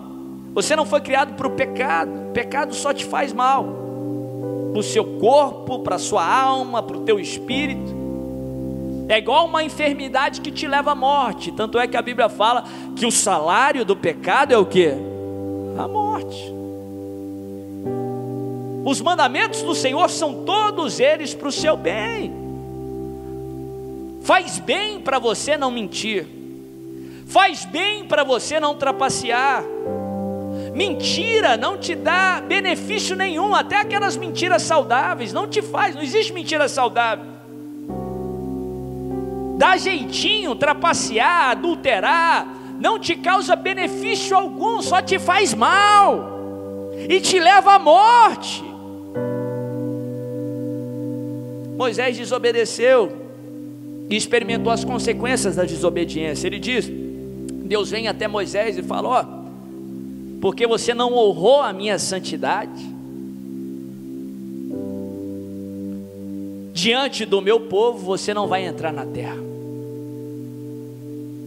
Você 0.54 0.74
não 0.74 0.84
foi 0.84 1.00
criado 1.00 1.34
para 1.34 1.46
o 1.46 1.50
pecado. 1.50 2.10
O 2.28 2.32
pecado 2.32 2.74
só 2.74 2.92
te 2.92 3.04
faz 3.04 3.32
mal. 3.32 3.64
Para 4.72 4.80
o 4.80 4.82
seu 4.82 5.04
corpo, 5.18 5.80
para 5.80 5.96
a 5.96 5.98
sua 5.98 6.26
alma, 6.26 6.82
para 6.82 6.96
o 6.96 7.00
teu 7.00 7.18
espírito. 7.18 7.96
É 9.08 9.18
igual 9.18 9.46
uma 9.46 9.64
enfermidade 9.64 10.40
que 10.40 10.50
te 10.50 10.66
leva 10.66 10.92
à 10.92 10.94
morte. 10.94 11.50
Tanto 11.52 11.78
é 11.78 11.86
que 11.86 11.96
a 11.96 12.02
Bíblia 12.02 12.28
fala 12.28 12.64
que 12.94 13.06
o 13.06 13.10
salário 13.10 13.84
do 13.84 13.96
pecado 13.96 14.52
é 14.52 14.58
o 14.58 14.66
que? 14.66 14.92
A 15.78 15.88
morte. 15.88 16.52
Os 18.84 19.00
mandamentos 19.00 19.62
do 19.62 19.74
Senhor 19.74 20.08
são 20.10 20.44
todos 20.44 21.00
eles 21.00 21.34
para 21.34 21.48
o 21.48 21.52
seu 21.52 21.76
bem. 21.76 22.32
Faz 24.22 24.58
bem 24.58 25.00
para 25.00 25.18
você 25.18 25.56
não 25.56 25.70
mentir. 25.70 26.37
Faz 27.28 27.66
bem 27.66 28.06
para 28.06 28.24
você 28.24 28.58
não 28.58 28.74
trapacear. 28.74 29.62
Mentira 30.74 31.58
não 31.58 31.76
te 31.76 31.94
dá 31.94 32.40
benefício 32.40 33.14
nenhum, 33.14 33.54
até 33.54 33.76
aquelas 33.76 34.16
mentiras 34.16 34.62
saudáveis 34.62 35.30
não 35.32 35.46
te 35.46 35.60
faz, 35.60 35.94
não 35.94 36.02
existe 36.02 36.32
mentira 36.32 36.68
saudável. 36.68 37.26
Dá 39.58 39.76
jeitinho, 39.76 40.54
trapacear, 40.54 41.50
adulterar, 41.50 42.46
não 42.80 42.98
te 42.98 43.14
causa 43.14 43.54
benefício 43.54 44.34
algum, 44.34 44.80
só 44.80 45.02
te 45.02 45.18
faz 45.18 45.52
mal 45.52 46.38
e 47.08 47.20
te 47.20 47.38
leva 47.38 47.74
à 47.74 47.78
morte. 47.78 48.64
Moisés 51.76 52.16
desobedeceu 52.16 53.12
e 54.08 54.16
experimentou 54.16 54.72
as 54.72 54.82
consequências 54.82 55.56
da 55.56 55.64
desobediência. 55.64 56.46
Ele 56.46 56.58
diz: 56.58 57.07
Deus 57.68 57.90
vem 57.90 58.08
até 58.08 58.26
Moisés 58.26 58.78
e 58.78 58.82
fala: 58.82 59.08
Ó, 59.08 59.22
oh, 59.22 60.40
porque 60.40 60.66
você 60.66 60.94
não 60.94 61.12
honrou 61.12 61.60
a 61.60 61.70
minha 61.70 61.98
santidade, 61.98 62.82
diante 66.72 67.26
do 67.26 67.42
meu 67.42 67.60
povo 67.60 67.98
você 67.98 68.32
não 68.32 68.48
vai 68.48 68.64
entrar 68.64 68.90
na 68.90 69.04
terra. 69.04 69.36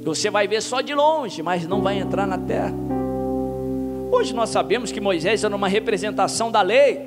Você 0.04 0.30
vai 0.30 0.48
ver 0.48 0.62
só 0.62 0.82
de 0.82 0.94
longe, 0.94 1.42
mas 1.42 1.68
não 1.68 1.82
vai 1.82 1.98
entrar 1.98 2.28
na 2.28 2.38
terra. 2.38 2.74
Hoje 4.12 4.32
nós 4.34 4.50
sabemos 4.50 4.92
que 4.92 5.02
Moisés 5.02 5.44
era 5.44 5.56
uma 5.56 5.68
representação 5.68 6.52
da 6.52 6.62
lei. 6.62 7.00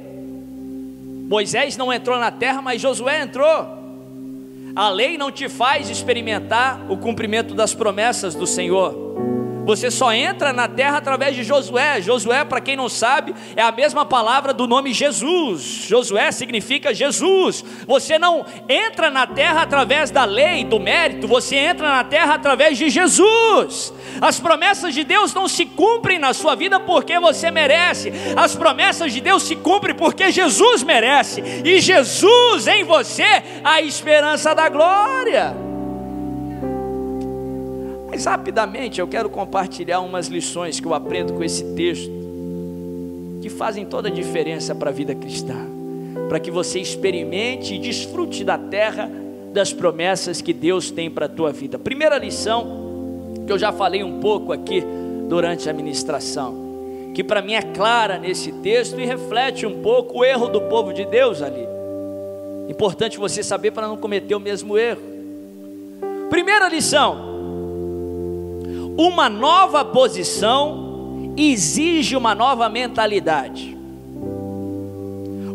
Moisés 1.28 1.76
não 1.76 1.92
entrou 1.92 2.18
na 2.18 2.32
terra, 2.32 2.60
mas 2.60 2.80
Josué 2.80 3.22
entrou. 3.22 3.84
A 4.74 4.88
lei 4.88 5.16
não 5.16 5.30
te 5.30 5.48
faz 5.48 5.88
experimentar 5.88 6.90
o 6.90 6.96
cumprimento 6.96 7.54
das 7.54 7.72
promessas 7.72 8.34
do 8.34 8.46
Senhor. 8.46 9.03
Você 9.64 9.90
só 9.90 10.12
entra 10.12 10.52
na 10.52 10.68
terra 10.68 10.98
através 10.98 11.34
de 11.34 11.42
Josué. 11.42 12.00
Josué, 12.00 12.44
para 12.44 12.60
quem 12.60 12.76
não 12.76 12.88
sabe, 12.88 13.34
é 13.56 13.62
a 13.62 13.72
mesma 13.72 14.04
palavra 14.04 14.52
do 14.52 14.66
nome 14.66 14.92
Jesus. 14.92 15.62
Josué 15.88 16.30
significa 16.32 16.94
Jesus. 16.94 17.64
Você 17.86 18.18
não 18.18 18.44
entra 18.68 19.10
na 19.10 19.26
terra 19.26 19.62
através 19.62 20.10
da 20.10 20.24
lei, 20.24 20.64
do 20.64 20.78
mérito, 20.78 21.26
você 21.26 21.56
entra 21.56 21.88
na 21.88 22.04
terra 22.04 22.34
através 22.34 22.76
de 22.76 22.90
Jesus. 22.90 23.92
As 24.20 24.38
promessas 24.38 24.94
de 24.94 25.02
Deus 25.02 25.32
não 25.32 25.48
se 25.48 25.64
cumprem 25.64 26.18
na 26.18 26.34
sua 26.34 26.54
vida 26.54 26.78
porque 26.78 27.18
você 27.18 27.50
merece. 27.50 28.12
As 28.36 28.54
promessas 28.54 29.12
de 29.12 29.20
Deus 29.20 29.42
se 29.42 29.56
cumprem 29.56 29.94
porque 29.94 30.30
Jesus 30.30 30.82
merece. 30.82 31.42
E 31.64 31.80
Jesus 31.80 32.66
em 32.66 32.84
você, 32.84 33.42
a 33.62 33.80
esperança 33.80 34.54
da 34.54 34.68
glória. 34.68 35.63
Mas 38.14 38.26
rapidamente 38.26 39.00
eu 39.00 39.08
quero 39.08 39.28
compartilhar 39.28 39.98
umas 39.98 40.28
lições 40.28 40.78
que 40.78 40.86
eu 40.86 40.94
aprendo 40.94 41.32
com 41.32 41.42
esse 41.42 41.64
texto, 41.74 42.12
que 43.42 43.48
fazem 43.48 43.84
toda 43.84 44.06
a 44.06 44.10
diferença 44.10 44.72
para 44.72 44.90
a 44.90 44.92
vida 44.92 45.16
cristã, 45.16 45.66
para 46.28 46.38
que 46.38 46.48
você 46.48 46.78
experimente 46.78 47.74
e 47.74 47.78
desfrute 47.80 48.44
da 48.44 48.56
terra 48.56 49.10
das 49.52 49.72
promessas 49.72 50.40
que 50.40 50.52
Deus 50.52 50.92
tem 50.92 51.10
para 51.10 51.26
a 51.26 51.28
tua 51.28 51.50
vida. 51.50 51.76
Primeira 51.76 52.16
lição, 52.16 53.42
que 53.44 53.52
eu 53.52 53.58
já 53.58 53.72
falei 53.72 54.04
um 54.04 54.20
pouco 54.20 54.52
aqui 54.52 54.80
durante 55.28 55.68
a 55.68 55.72
ministração, 55.72 56.54
que 57.16 57.24
para 57.24 57.42
mim 57.42 57.54
é 57.54 57.62
clara 57.62 58.16
nesse 58.16 58.52
texto 58.52 58.96
e 59.00 59.04
reflete 59.04 59.66
um 59.66 59.82
pouco 59.82 60.20
o 60.20 60.24
erro 60.24 60.46
do 60.46 60.60
povo 60.60 60.92
de 60.92 61.04
Deus 61.04 61.42
ali. 61.42 61.66
Importante 62.68 63.18
você 63.18 63.42
saber 63.42 63.72
para 63.72 63.88
não 63.88 63.96
cometer 63.96 64.36
o 64.36 64.40
mesmo 64.40 64.78
erro. 64.78 65.02
Primeira 66.30 66.68
lição, 66.68 67.33
uma 68.96 69.28
nova 69.28 69.84
posição 69.84 71.32
exige 71.36 72.16
uma 72.16 72.34
nova 72.34 72.68
mentalidade. 72.68 73.76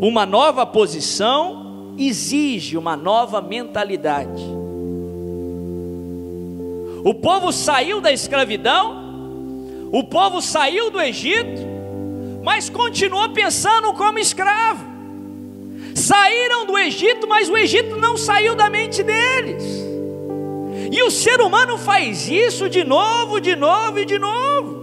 Uma 0.02 0.26
nova 0.26 0.66
posição 0.66 1.94
exige 1.98 2.78
uma 2.78 2.96
nova 2.96 3.42
mentalidade. 3.42 4.44
O 7.04 7.14
povo 7.14 7.52
saiu 7.52 8.02
da 8.02 8.12
escravidão, 8.12 9.90
o 9.92 10.04
povo 10.04 10.42
saiu 10.42 10.92
do 10.92 11.00
Egito, 11.00 11.62
mas 12.44 12.70
continuou 12.70 13.30
pensando 13.30 13.94
como 13.94 14.20
escravo. 14.20 14.86
Saíram 15.96 16.66
do 16.66 16.78
Egito, 16.78 17.28
mas 17.28 17.50
o 17.50 17.58
Egito 17.58 17.96
não 17.98 18.18
saiu 18.18 18.56
da 18.56 18.70
mente 18.70 19.02
deles. 19.02 19.90
E 20.92 21.04
o 21.04 21.12
ser 21.12 21.40
humano 21.42 21.78
faz 21.78 22.28
isso 22.28 22.68
de 22.70 22.84
novo, 22.84 23.40
de 23.40 23.56
novo 23.56 24.00
e 24.00 24.06
de 24.06 24.18
novo. 24.18 24.80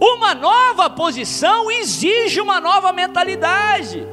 Uma 0.00 0.34
nova 0.34 0.90
posição 0.90 1.70
exige 1.70 2.40
uma 2.40 2.60
nova 2.60 2.92
mentalidade. 2.92 4.06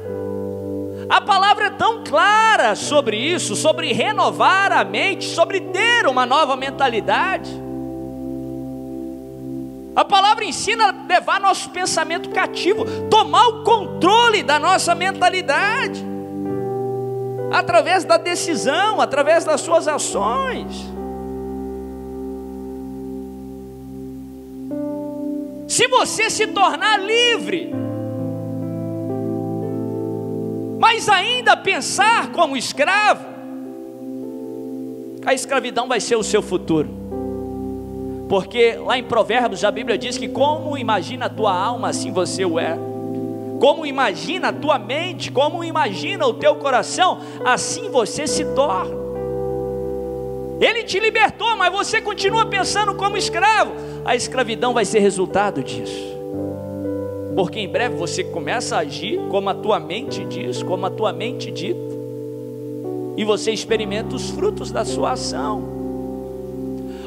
A 1.08 1.20
palavra 1.20 1.66
é 1.66 1.70
tão 1.70 2.04
clara 2.04 2.74
sobre 2.74 3.16
isso, 3.16 3.56
sobre 3.56 3.92
renovar 3.92 4.72
a 4.72 4.84
mente, 4.84 5.24
sobre 5.26 5.60
ter 5.60 6.06
uma 6.06 6.24
nova 6.24 6.56
mentalidade. 6.56 7.50
A 9.94 10.04
palavra 10.04 10.44
ensina 10.44 10.88
a 10.88 10.94
levar 11.06 11.40
nosso 11.40 11.68
pensamento 11.70 12.30
cativo, 12.30 12.84
tomar 13.10 13.46
o 13.48 13.62
controle 13.64 14.42
da 14.42 14.58
nossa 14.58 14.94
mentalidade 14.94 16.13
através 17.54 18.04
da 18.04 18.16
decisão, 18.16 19.00
através 19.00 19.44
das 19.44 19.60
suas 19.60 19.86
ações. 19.86 20.92
Se 25.68 25.86
você 25.86 26.28
se 26.28 26.48
tornar 26.48 26.98
livre, 26.98 27.72
mas 30.80 31.08
ainda 31.08 31.56
pensar 31.56 32.32
como 32.32 32.56
escravo, 32.56 33.24
a 35.24 35.32
escravidão 35.32 35.86
vai 35.86 36.00
ser 36.00 36.16
o 36.16 36.24
seu 36.24 36.42
futuro. 36.42 36.88
Porque 38.28 38.72
lá 38.84 38.98
em 38.98 39.04
Provérbios 39.04 39.64
a 39.64 39.70
Bíblia 39.70 39.96
diz 39.96 40.18
que 40.18 40.28
como 40.28 40.76
imagina 40.76 41.26
a 41.26 41.30
tua 41.30 41.54
alma, 41.56 41.90
assim 41.90 42.10
você 42.10 42.44
o 42.44 42.58
é 42.58 42.76
como 43.60 43.86
imagina 43.86 44.48
a 44.48 44.52
tua 44.52 44.78
mente, 44.78 45.30
como 45.30 45.64
imagina 45.64 46.26
o 46.26 46.34
teu 46.34 46.56
coração, 46.56 47.18
assim 47.44 47.88
você 47.90 48.26
se 48.26 48.44
torna. 48.54 49.04
Ele 50.60 50.84
te 50.84 51.00
libertou, 51.00 51.56
mas 51.56 51.72
você 51.72 52.00
continua 52.00 52.46
pensando 52.46 52.94
como 52.94 53.16
escravo. 53.16 53.72
A 54.04 54.14
escravidão 54.14 54.72
vai 54.72 54.84
ser 54.84 55.00
resultado 55.00 55.62
disso. 55.62 56.14
Porque 57.34 57.58
em 57.58 57.68
breve 57.68 57.96
você 57.96 58.22
começa 58.22 58.76
a 58.76 58.80
agir 58.80 59.18
como 59.30 59.50
a 59.50 59.54
tua 59.54 59.80
mente 59.80 60.24
diz, 60.24 60.62
como 60.62 60.86
a 60.86 60.90
tua 60.90 61.12
mente 61.12 61.50
dita. 61.50 61.94
E 63.16 63.24
você 63.24 63.50
experimenta 63.50 64.14
os 64.14 64.30
frutos 64.30 64.70
da 64.70 64.84
sua 64.84 65.12
ação. 65.12 65.62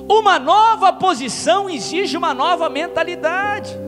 Uma 0.09 0.39
nova 0.39 0.91
posição 0.93 1.69
exige 1.69 2.17
uma 2.17 2.33
nova 2.33 2.69
mentalidade. 2.69 3.86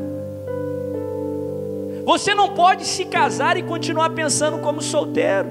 Você 2.05 2.33
não 2.33 2.49
pode 2.49 2.85
se 2.85 3.05
casar 3.05 3.57
e 3.57 3.63
continuar 3.63 4.09
pensando 4.12 4.59
como 4.59 4.81
solteiro. 4.81 5.49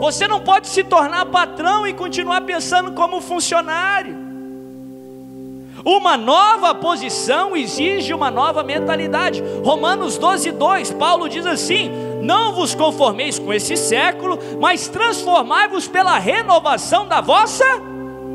Você 0.00 0.26
não 0.26 0.40
pode 0.40 0.68
se 0.68 0.84
tornar 0.84 1.26
patrão 1.26 1.86
e 1.86 1.92
continuar 1.92 2.42
pensando 2.42 2.92
como 2.92 3.20
funcionário. 3.20 4.24
Uma 5.84 6.16
nova 6.16 6.74
posição 6.74 7.56
exige 7.56 8.14
uma 8.14 8.30
nova 8.30 8.62
mentalidade. 8.62 9.42
Romanos 9.62 10.16
12, 10.16 10.52
2, 10.52 10.92
Paulo 10.92 11.28
diz 11.28 11.46
assim: 11.46 11.90
Não 12.22 12.54
vos 12.54 12.74
conformeis 12.74 13.38
com 13.38 13.52
esse 13.52 13.76
século, 13.76 14.38
mas 14.60 14.88
transformai-vos 14.88 15.86
pela 15.86 16.18
renovação 16.18 17.06
da 17.06 17.20
vossa 17.20 17.64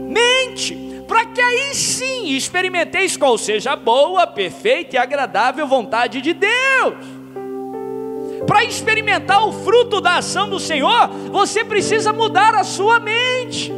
mente 0.08 0.89
para 1.10 1.26
que 1.26 1.42
aí 1.42 1.74
sim 1.74 2.36
experimenteis 2.36 3.18
qual 3.18 3.36
seja 3.36 3.72
a 3.72 3.76
boa, 3.76 4.28
perfeita 4.28 4.96
e 4.96 5.00
agradável 5.00 5.66
vontade 5.66 6.22
de 6.22 6.34
Deus. 6.34 6.94
Para 8.46 8.64
experimentar 8.64 9.48
o 9.48 9.52
fruto 9.52 10.00
da 10.00 10.18
ação 10.18 10.48
do 10.48 10.60
Senhor, 10.60 11.10
você 11.32 11.66
precisa 11.66 12.14
mudar 12.14 12.54
a 12.54 12.64
sua 12.64 13.00
mente, 13.00 13.74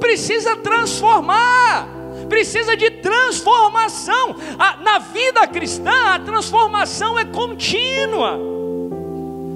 precisa 0.00 0.56
transformar, 0.56 1.88
precisa 2.28 2.76
de 2.76 2.90
transformação. 2.90 4.34
na 4.82 4.98
vida 4.98 5.46
cristã, 5.46 6.14
a 6.14 6.18
transformação 6.18 7.16
é 7.16 7.24
contínua. 7.24 8.36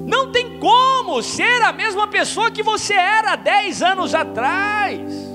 Não 0.07 0.31
tem 0.31 0.57
como 0.57 1.21
ser 1.21 1.61
a 1.63 1.73
mesma 1.73 2.07
pessoa 2.07 2.49
que 2.49 2.63
você 2.63 2.93
era 2.93 3.35
10 3.35 3.81
anos 3.81 4.15
atrás. 4.15 5.32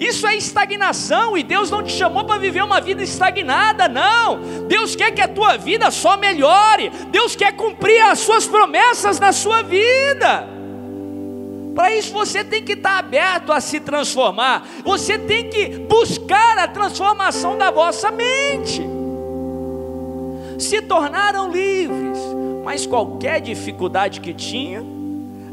Isso 0.00 0.26
é 0.26 0.34
estagnação 0.34 1.36
e 1.36 1.42
Deus 1.42 1.70
não 1.70 1.82
te 1.82 1.92
chamou 1.92 2.24
para 2.24 2.40
viver 2.40 2.64
uma 2.64 2.80
vida 2.80 3.02
estagnada, 3.02 3.86
não. 3.86 4.66
Deus 4.66 4.96
quer 4.96 5.10
que 5.10 5.20
a 5.20 5.28
tua 5.28 5.58
vida 5.58 5.90
só 5.90 6.16
melhore. 6.16 6.90
Deus 7.10 7.36
quer 7.36 7.54
cumprir 7.54 8.00
as 8.00 8.20
suas 8.20 8.46
promessas 8.46 9.20
na 9.20 9.30
sua 9.30 9.62
vida. 9.62 10.48
Para 11.74 11.94
isso 11.94 12.14
você 12.14 12.42
tem 12.42 12.64
que 12.64 12.72
estar 12.72 12.96
aberto 12.98 13.52
a 13.52 13.60
se 13.60 13.78
transformar. 13.78 14.66
Você 14.84 15.18
tem 15.18 15.50
que 15.50 15.68
buscar 15.80 16.56
a 16.56 16.66
transformação 16.66 17.58
da 17.58 17.70
vossa 17.70 18.10
mente. 18.10 18.82
Se 20.58 20.80
tornaram 20.80 21.50
livres, 21.50 22.18
mas 22.64 22.86
qualquer 22.86 23.38
dificuldade 23.42 24.22
que 24.22 24.32
tinha, 24.32 24.82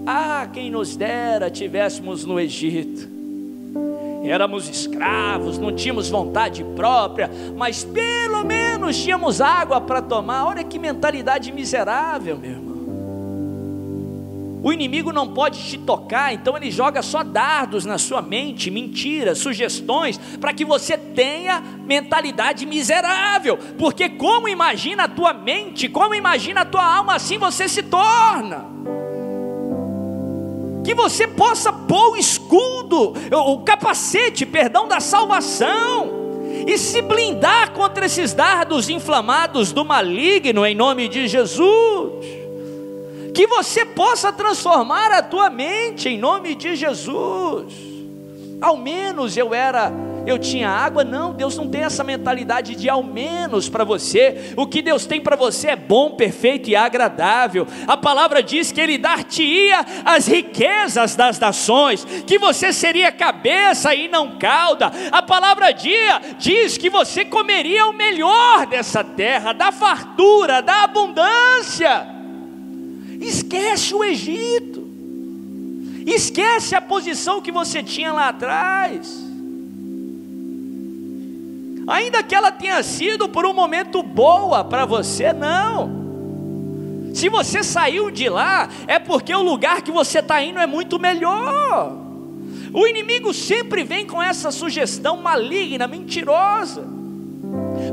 ah, 0.05 0.47
quem 0.53 0.71
nos 0.71 0.95
dera 0.95 1.49
tivéssemos 1.51 2.23
no 2.23 2.39
Egito 2.39 3.16
éramos 4.29 4.67
escravos, 4.69 5.57
não 5.57 5.75
tínhamos 5.75 6.09
vontade 6.09 6.63
própria, 6.75 7.29
mas 7.55 7.83
pelo 7.83 8.43
menos 8.43 8.97
tínhamos 8.97 9.41
água 9.41 9.79
para 9.81 10.01
tomar. 10.01 10.45
Olha 10.45 10.63
que 10.63 10.79
mentalidade 10.79 11.51
miserável, 11.51 12.37
meu 12.37 12.51
irmão. 12.51 12.77
O 14.63 14.73
inimigo 14.73 15.13
não 15.13 15.27
pode 15.27 15.63
te 15.63 15.77
tocar, 15.77 16.33
então 16.33 16.57
ele 16.57 16.71
joga 16.71 17.01
só 17.01 17.23
dardos 17.23 17.85
na 17.85 17.97
sua 17.97 18.21
mente, 18.21 18.71
mentiras, 18.71 19.37
sugestões, 19.37 20.17
para 20.41 20.51
que 20.51 20.65
você 20.65 20.97
tenha 20.97 21.61
mentalidade 21.85 22.65
miserável. 22.65 23.57
Porque 23.77 24.09
como 24.09 24.47
imagina 24.47 25.03
a 25.03 25.07
tua 25.07 25.31
mente, 25.31 25.87
como 25.87 26.15
imagina 26.15 26.61
a 26.61 26.65
tua 26.65 26.83
alma, 26.83 27.15
assim 27.15 27.37
você 27.37 27.69
se 27.69 27.83
torna 27.83 28.77
que 30.87 30.95
você 30.95 31.27
possa 31.27 31.73
pôr 31.73 32.13
o 32.13 32.15
escudo, 32.15 33.13
o 33.29 33.59
capacete, 33.59 34.45
perdão, 34.45 34.87
da 34.87 35.01
salvação, 35.01 36.09
e 36.65 36.77
se 36.77 37.01
blindar 37.01 37.73
contra 37.73 38.05
esses 38.05 38.33
dardos 38.33 38.87
inflamados 38.87 39.73
do 39.73 39.83
maligno 39.83 40.65
em 40.65 40.73
nome 40.73 41.09
de 41.09 41.27
Jesus. 41.27 42.25
Que 43.33 43.45
você 43.47 43.83
possa 43.83 44.31
transformar 44.31 45.11
a 45.11 45.21
tua 45.21 45.49
mente 45.49 46.07
em 46.07 46.17
nome 46.17 46.55
de 46.55 46.73
Jesus. 46.77 47.73
Ao 48.61 48.77
menos 48.77 49.35
eu 49.35 49.53
era 49.53 49.91
eu 50.27 50.37
tinha 50.37 50.69
água. 50.69 51.05
Não, 51.05 51.31
Deus 51.31 51.55
não 51.55 51.69
tem 51.69 51.81
essa 51.83 52.03
mentalidade 52.03 52.75
de 52.75 52.89
ao 52.89 53.01
menos 53.01 53.69
para 53.69 53.85
você. 53.85 54.53
O 54.57 54.67
que 54.67 54.81
Deus 54.81 55.05
tem 55.05 55.21
para 55.21 55.37
você 55.37 55.69
é 55.69 55.75
bom, 55.75 56.11
perfeito 56.11 56.69
e 56.69 56.75
agradável. 56.75 57.65
A 57.87 57.95
palavra 57.95 58.43
diz 58.43 58.71
que 58.71 58.81
Ele 58.81 58.97
dar-te-ia 58.97 59.85
as 60.03 60.27
riquezas 60.27 61.15
das 61.15 61.39
nações, 61.39 62.03
que 62.27 62.37
você 62.37 62.73
seria 62.73 63.11
cabeça 63.11 63.95
e 63.95 64.09
não 64.09 64.37
cauda. 64.37 64.91
A 65.11 65.21
palavra 65.21 65.71
dia 65.71 66.19
diz 66.37 66.77
que 66.77 66.89
você 66.89 67.23
comeria 67.23 67.87
o 67.87 67.93
melhor 67.93 68.67
dessa 68.67 69.03
terra, 69.03 69.53
da 69.53 69.71
fartura, 69.71 70.61
da 70.61 70.83
abundância. 70.83 72.05
Esquece 73.21 73.95
o 73.95 74.03
Egito. 74.03 74.85
Esquece 76.05 76.75
a 76.75 76.81
posição 76.81 77.41
que 77.41 77.51
você 77.51 77.81
tinha 77.81 78.11
lá 78.11 78.29
atrás 78.29 79.26
ainda 81.87 82.21
que 82.21 82.35
ela 82.35 82.51
tenha 82.51 82.83
sido 82.83 83.29
por 83.29 83.45
um 83.45 83.53
momento 83.53 84.03
boa 84.03 84.63
para 84.63 84.85
você, 84.85 85.31
não. 85.31 85.97
Se 87.13 87.29
você 87.29 87.63
saiu 87.63 88.11
de 88.11 88.29
lá, 88.29 88.69
é 88.85 88.99
porque 88.99 89.33
o 89.33 89.41
lugar 89.41 89.81
que 89.81 89.91
você 89.91 90.19
está 90.19 90.43
indo 90.43 90.59
é 90.59 90.67
muito 90.67 90.99
melhor. 90.99 91.97
O 92.73 92.85
inimigo 92.85 93.33
sempre 93.33 93.83
vem 93.83 94.05
com 94.05 94.21
essa 94.21 94.51
sugestão 94.51 95.17
maligna, 95.17 95.87
mentirosa. 95.87 96.85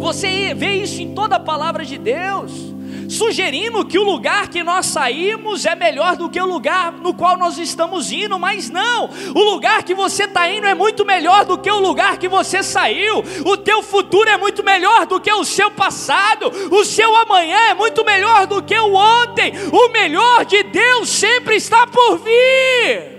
Você 0.00 0.52
vê 0.52 0.74
isso 0.82 1.00
em 1.00 1.14
toda 1.14 1.36
a 1.36 1.40
palavra 1.40 1.84
de 1.84 1.96
Deus 1.96 2.73
sugerindo 3.14 3.84
que 3.84 3.98
o 3.98 4.02
lugar 4.02 4.48
que 4.48 4.62
nós 4.62 4.86
saímos 4.86 5.64
é 5.64 5.74
melhor 5.74 6.16
do 6.16 6.28
que 6.28 6.40
o 6.40 6.46
lugar 6.46 6.92
no 6.92 7.14
qual 7.14 7.38
nós 7.38 7.56
estamos 7.58 8.10
indo, 8.10 8.38
mas 8.38 8.68
não, 8.68 9.08
o 9.34 9.42
lugar 9.42 9.82
que 9.82 9.94
você 9.94 10.24
está 10.24 10.50
indo 10.50 10.66
é 10.66 10.74
muito 10.74 11.04
melhor 11.04 11.44
do 11.44 11.56
que 11.56 11.70
o 11.70 11.78
lugar 11.78 12.18
que 12.18 12.28
você 12.28 12.62
saiu, 12.62 13.24
o 13.44 13.56
teu 13.56 13.82
futuro 13.82 14.28
é 14.28 14.36
muito 14.36 14.62
melhor 14.64 15.06
do 15.06 15.20
que 15.20 15.32
o 15.32 15.44
seu 15.44 15.70
passado, 15.70 16.50
o 16.70 16.84
seu 16.84 17.14
amanhã 17.16 17.58
é 17.70 17.74
muito 17.74 18.04
melhor 18.04 18.46
do 18.46 18.62
que 18.62 18.76
o 18.76 18.94
ontem, 18.94 19.52
o 19.72 19.88
melhor 19.90 20.44
de 20.44 20.62
Deus 20.64 21.08
sempre 21.08 21.56
está 21.56 21.86
por 21.86 22.18
vir, 22.18 23.14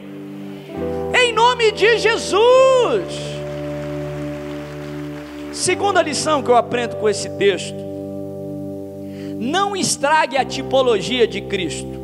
em 1.17 1.31
nome 1.31 1.71
de 1.71 1.97
Jesus. 1.97 3.35
Segunda 5.53 6.01
lição 6.01 6.43
que 6.43 6.49
eu 6.49 6.57
aprendo 6.57 6.97
com 6.97 7.07
esse 7.07 7.29
texto 7.37 7.84
não 9.39 9.75
estrague 9.75 10.37
a 10.37 10.45
tipologia 10.45 11.27
de 11.27 11.41
Cristo. 11.41 11.95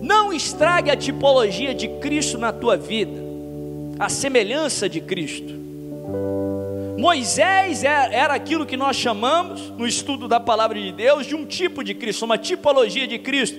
Não 0.00 0.32
estrague 0.32 0.90
a 0.90 0.96
tipologia 0.96 1.74
de 1.74 1.88
Cristo 1.88 2.38
na 2.38 2.52
tua 2.52 2.76
vida, 2.76 3.20
a 3.98 4.08
semelhança 4.08 4.88
de 4.88 5.00
Cristo. 5.00 5.58
Moisés 6.98 7.84
é, 7.84 8.12
era 8.12 8.34
aquilo 8.34 8.66
que 8.66 8.76
nós 8.76 8.96
chamamos, 8.96 9.70
no 9.70 9.86
estudo 9.86 10.26
da 10.26 10.40
palavra 10.40 10.80
de 10.80 10.90
Deus, 10.92 11.26
de 11.26 11.34
um 11.34 11.44
tipo 11.44 11.84
de 11.84 11.94
Cristo, 11.94 12.24
uma 12.24 12.36
tipologia 12.36 13.06
de 13.06 13.18
Cristo. 13.18 13.58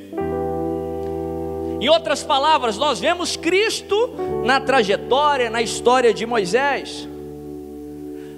Em 1.80 1.88
outras 1.88 2.22
palavras, 2.22 2.78
nós 2.78 3.00
vemos 3.00 3.38
Cristo 3.38 4.14
na 4.44 4.60
trajetória, 4.60 5.50
na 5.50 5.62
história 5.62 6.14
de 6.14 6.26
Moisés. 6.26 7.08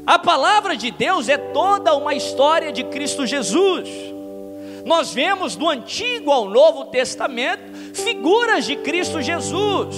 A 0.05 0.17
palavra 0.17 0.75
de 0.75 0.89
Deus 0.89 1.29
é 1.29 1.37
toda 1.37 1.95
uma 1.95 2.13
história 2.13 2.71
de 2.71 2.83
Cristo 2.85 3.25
Jesus. 3.25 3.87
Nós 4.83 5.13
vemos 5.13 5.55
do 5.55 5.69
Antigo 5.69 6.31
ao 6.31 6.49
Novo 6.49 6.85
Testamento 6.85 7.71
figuras 7.93 8.65
de 8.65 8.77
Cristo 8.77 9.21
Jesus, 9.21 9.95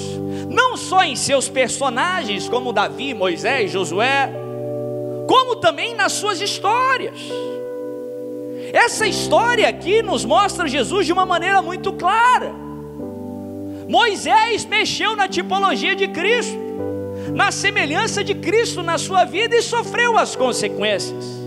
não 0.50 0.76
só 0.76 1.04
em 1.04 1.16
seus 1.16 1.48
personagens, 1.48 2.50
como 2.50 2.74
Davi, 2.74 3.14
Moisés, 3.14 3.72
Josué, 3.72 4.30
como 5.28 5.58
também 5.58 5.96
nas 5.96 6.14
suas 6.14 6.42
histórias. 6.42 7.18
Essa 8.74 9.08
história 9.08 9.70
aqui 9.70 10.02
nos 10.02 10.26
mostra 10.26 10.68
Jesus 10.68 11.06
de 11.06 11.14
uma 11.14 11.26
maneira 11.26 11.62
muito 11.62 11.94
clara. 11.94 12.54
Moisés 13.88 14.66
mexeu 14.66 15.16
na 15.16 15.28
tipologia 15.28 15.96
de 15.96 16.08
Cristo 16.08 16.63
na 17.34 17.52
semelhança 17.52 18.24
de 18.24 18.36
Cristo 18.36 18.84
na 18.84 18.98
sua 18.98 19.24
vida 19.24 19.56
e 19.56 19.62
sofreu 19.62 20.18
as 20.18 20.36
consequências. 20.36 21.44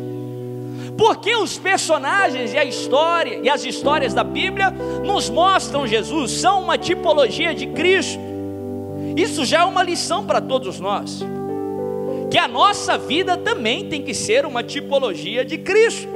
Porque 0.97 1.35
os 1.37 1.59
personagens 1.59 2.55
e 2.55 2.59
a 2.59 2.65
história 2.65 3.41
e 3.43 3.51
as 3.51 3.65
histórias 3.65 4.15
da 4.15 4.25
Bíblia 4.25 4.71
nos 4.71 5.29
mostram 5.29 5.87
Jesus, 5.87 6.33
são 6.33 6.63
uma 6.63 6.79
tipologia 6.79 7.55
de 7.55 7.67
Cristo. 7.67 8.21
Isso 9.17 9.45
já 9.45 9.61
é 9.61 9.65
uma 9.65 9.83
lição 9.83 10.25
para 10.25 10.41
todos 10.41 10.81
nós. 10.81 11.23
Que 12.31 12.39
a 12.39 12.49
nossa 12.49 12.97
vida 12.97 13.37
também 13.37 13.89
tem 13.89 14.03
que 14.03 14.15
ser 14.15 14.47
uma 14.47 14.63
tipologia 14.63 15.45
de 15.45 15.59
Cristo. 15.59 16.09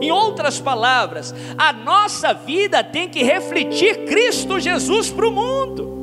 Em 0.00 0.10
outras 0.10 0.60
palavras, 0.60 1.34
a 1.56 1.72
nossa 1.72 2.32
vida 2.32 2.82
tem 2.84 3.08
que 3.08 3.22
refletir 3.22 4.04
Cristo 4.04 4.58
Jesus 4.60 5.10
para 5.10 5.28
o 5.28 5.32
mundo. 5.32 5.97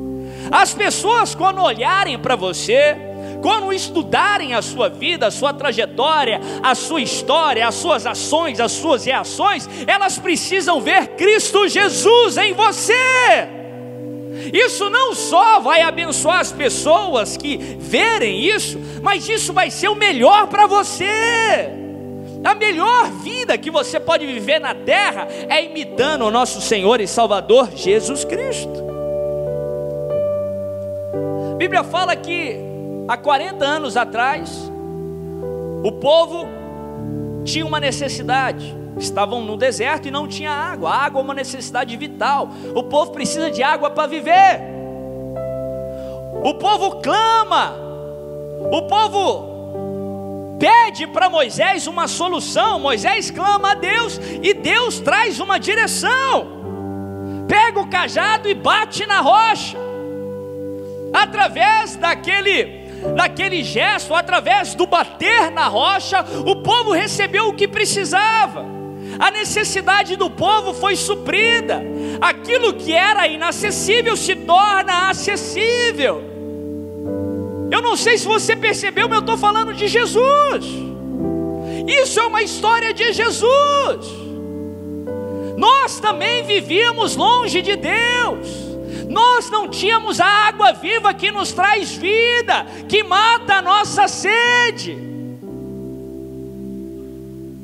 As 0.50 0.74
pessoas, 0.74 1.34
quando 1.34 1.62
olharem 1.62 2.18
para 2.18 2.36
você, 2.36 2.96
quando 3.42 3.72
estudarem 3.72 4.54
a 4.54 4.62
sua 4.62 4.88
vida, 4.88 5.26
a 5.26 5.30
sua 5.30 5.52
trajetória, 5.52 6.40
a 6.62 6.74
sua 6.74 7.00
história, 7.00 7.66
as 7.66 7.74
suas 7.74 8.06
ações, 8.06 8.60
as 8.60 8.72
suas 8.72 9.04
reações, 9.04 9.68
elas 9.86 10.18
precisam 10.18 10.80
ver 10.80 11.08
Cristo 11.08 11.68
Jesus 11.68 12.36
em 12.36 12.52
você. 12.52 12.92
Isso 14.52 14.90
não 14.90 15.14
só 15.14 15.60
vai 15.60 15.80
abençoar 15.82 16.40
as 16.40 16.52
pessoas 16.52 17.36
que 17.36 17.56
verem 17.56 18.40
isso, 18.44 18.78
mas 19.02 19.28
isso 19.28 19.52
vai 19.52 19.70
ser 19.70 19.88
o 19.88 19.94
melhor 19.94 20.46
para 20.48 20.66
você. 20.66 21.70
A 22.44 22.54
melhor 22.54 23.10
vida 23.10 23.58
que 23.58 23.70
você 23.70 23.98
pode 23.98 24.26
viver 24.26 24.60
na 24.60 24.74
terra 24.74 25.26
é 25.48 25.64
imitando 25.64 26.22
o 26.22 26.30
nosso 26.30 26.60
Senhor 26.60 27.00
e 27.00 27.06
Salvador 27.06 27.70
Jesus 27.74 28.24
Cristo. 28.24 28.95
A 31.56 31.58
Bíblia 31.58 31.82
fala 31.82 32.14
que 32.14 32.54
há 33.08 33.16
40 33.16 33.64
anos 33.64 33.96
atrás, 33.96 34.70
o 35.82 35.90
povo 35.90 36.46
tinha 37.46 37.64
uma 37.64 37.80
necessidade. 37.80 38.76
Estavam 38.98 39.40
no 39.40 39.56
deserto 39.56 40.06
e 40.06 40.10
não 40.10 40.28
tinha 40.28 40.50
água. 40.50 40.90
A 40.90 41.06
água 41.06 41.18
é 41.18 41.24
uma 41.24 41.32
necessidade 41.32 41.96
vital. 41.96 42.50
O 42.74 42.82
povo 42.82 43.10
precisa 43.10 43.50
de 43.50 43.62
água 43.62 43.88
para 43.88 44.06
viver. 44.06 44.60
O 46.44 46.52
povo 46.52 46.96
clama. 46.96 47.74
O 48.70 48.82
povo 48.82 50.58
pede 50.58 51.06
para 51.06 51.30
Moisés 51.30 51.86
uma 51.86 52.06
solução. 52.06 52.78
Moisés 52.78 53.30
clama 53.30 53.70
a 53.70 53.74
Deus 53.74 54.20
e 54.42 54.52
Deus 54.52 55.00
traz 55.00 55.40
uma 55.40 55.58
direção. 55.58 56.48
Pega 57.48 57.80
o 57.80 57.88
cajado 57.88 58.46
e 58.46 58.52
bate 58.52 59.06
na 59.06 59.22
rocha 59.22 59.85
através 61.22 61.96
daquele 61.96 62.86
daquele 63.14 63.62
gesto, 63.62 64.14
através 64.14 64.74
do 64.74 64.86
bater 64.86 65.50
na 65.50 65.68
rocha, 65.68 66.24
o 66.44 66.56
povo 66.56 66.92
recebeu 66.92 67.48
o 67.48 67.52
que 67.52 67.68
precisava. 67.68 68.64
A 69.18 69.30
necessidade 69.30 70.16
do 70.16 70.28
povo 70.28 70.74
foi 70.74 70.96
suprida. 70.96 71.82
Aquilo 72.20 72.74
que 72.74 72.92
era 72.92 73.26
inacessível 73.28 74.16
se 74.16 74.34
torna 74.34 75.08
acessível. 75.10 76.22
Eu 77.70 77.82
não 77.82 77.96
sei 77.96 78.18
se 78.18 78.26
você 78.26 78.56
percebeu, 78.56 79.08
mas 79.08 79.16
eu 79.16 79.20
estou 79.20 79.36
falando 79.36 79.72
de 79.72 79.86
Jesus. 79.86 80.64
Isso 81.86 82.18
é 82.18 82.26
uma 82.26 82.42
história 82.42 82.92
de 82.92 83.12
Jesus. 83.12 84.06
Nós 85.56 86.00
também 86.00 86.42
vivíamos 86.42 87.14
longe 87.14 87.62
de 87.62 87.76
Deus 87.76 88.75
nós 89.08 89.50
não 89.50 89.68
tínhamos 89.68 90.20
a 90.20 90.26
água 90.26 90.72
viva 90.72 91.14
que 91.14 91.30
nos 91.30 91.52
traz 91.52 91.94
vida, 91.94 92.66
que 92.88 93.02
mata 93.02 93.54
a 93.54 93.62
nossa 93.62 94.08
sede. 94.08 94.96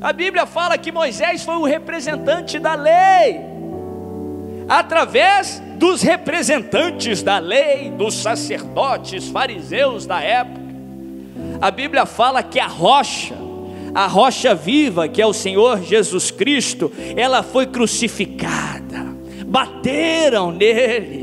A 0.01 0.13
Bíblia 0.13 0.47
fala 0.47 0.77
que 0.77 0.91
Moisés 0.91 1.45
foi 1.45 1.55
o 1.55 1.65
representante 1.65 2.59
da 2.59 2.75
lei, 2.75 3.41
através 4.69 5.63
dos 5.77 6.03
representantes 6.03 7.23
da 7.23 7.39
lei, 7.39 7.91
dos 7.91 8.15
sacerdotes, 8.15 9.29
fariseus 9.29 10.05
da 10.05 10.21
época. 10.21 10.61
A 11.61 11.71
Bíblia 11.71 12.05
fala 12.05 12.43
que 12.43 12.59
a 12.59 12.67
rocha, 12.67 13.37
a 13.95 14.09
rocha 14.09 14.55
viva, 14.57 15.07
que 15.07 15.23
é 15.23 15.27
o 15.27 15.33
Senhor 15.33 15.81
Jesus 15.83 16.33
Cristo, 16.33 16.91
ela 17.17 17.45
foi 17.45 17.67
crucificada, 17.67 19.07
bateram 19.47 20.51
nele, 20.51 21.22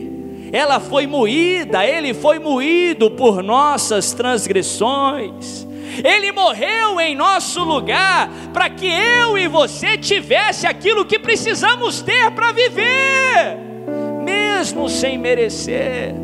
ela 0.52 0.80
foi 0.80 1.06
moída, 1.06 1.86
ele 1.86 2.14
foi 2.14 2.40
moído 2.40 3.12
por 3.12 3.44
nossas 3.44 4.14
transgressões. 4.14 5.68
Ele 6.04 6.32
morreu 6.32 7.00
em 7.00 7.16
nosso 7.16 7.64
lugar 7.64 8.30
para 8.54 8.70
que 8.70 8.88
eu 8.88 9.38
e 9.38 9.48
você 9.48 9.98
tivesse 9.98 10.66
aquilo 10.66 11.06
que 11.06 11.20
precisamos 11.20 12.02
ter 12.02 12.32
para 12.32 12.52
viver, 12.52 13.58
mesmo 14.24 14.88
sem 14.90 15.18
merecer. 15.18 16.16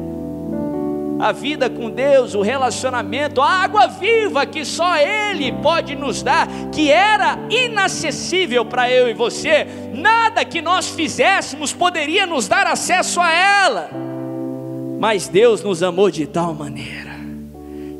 a 1.18 1.32
vida 1.32 1.70
com 1.70 1.90
Deus, 1.90 2.36
o 2.36 2.42
relacionamento, 2.42 3.42
a 3.42 3.50
água 3.50 3.88
viva 3.88 4.46
que 4.46 4.66
só 4.66 4.98
Ele 4.98 5.52
pode 5.54 5.96
nos 5.96 6.22
dar, 6.22 6.46
que 6.74 6.92
era 6.92 7.40
inacessível 7.50 8.66
para 8.66 8.92
eu 8.92 9.10
e 9.10 9.14
você, 9.14 9.66
nada 9.94 10.44
que 10.44 10.62
nós 10.62 10.90
fizéssemos 10.90 11.72
poderia 11.72 12.26
nos 12.26 12.50
dar 12.50 12.68
acesso 12.68 13.22
a 13.22 13.32
ela. 13.32 14.15
Mas 15.08 15.28
Deus 15.28 15.62
nos 15.62 15.84
amou 15.84 16.10
de 16.10 16.26
tal 16.26 16.52
maneira, 16.56 17.12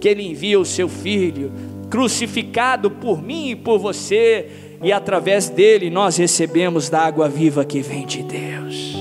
que 0.02 0.10
Ele 0.10 0.28
envia 0.28 0.60
o 0.60 0.66
Seu 0.66 0.90
Filho, 0.90 1.54
crucificado 1.88 2.90
por 2.90 3.22
mim 3.22 3.50
e 3.50 3.56
por 3.56 3.78
você, 3.78 4.50
e 4.82 4.92
através 4.92 5.48
dele 5.48 5.92
nós 5.92 6.18
recebemos 6.18 6.90
da 6.90 7.02
água 7.02 7.30
viva 7.30 7.64
que 7.64 7.80
vem 7.80 8.08
de 8.08 8.24
Deus. 8.24 8.96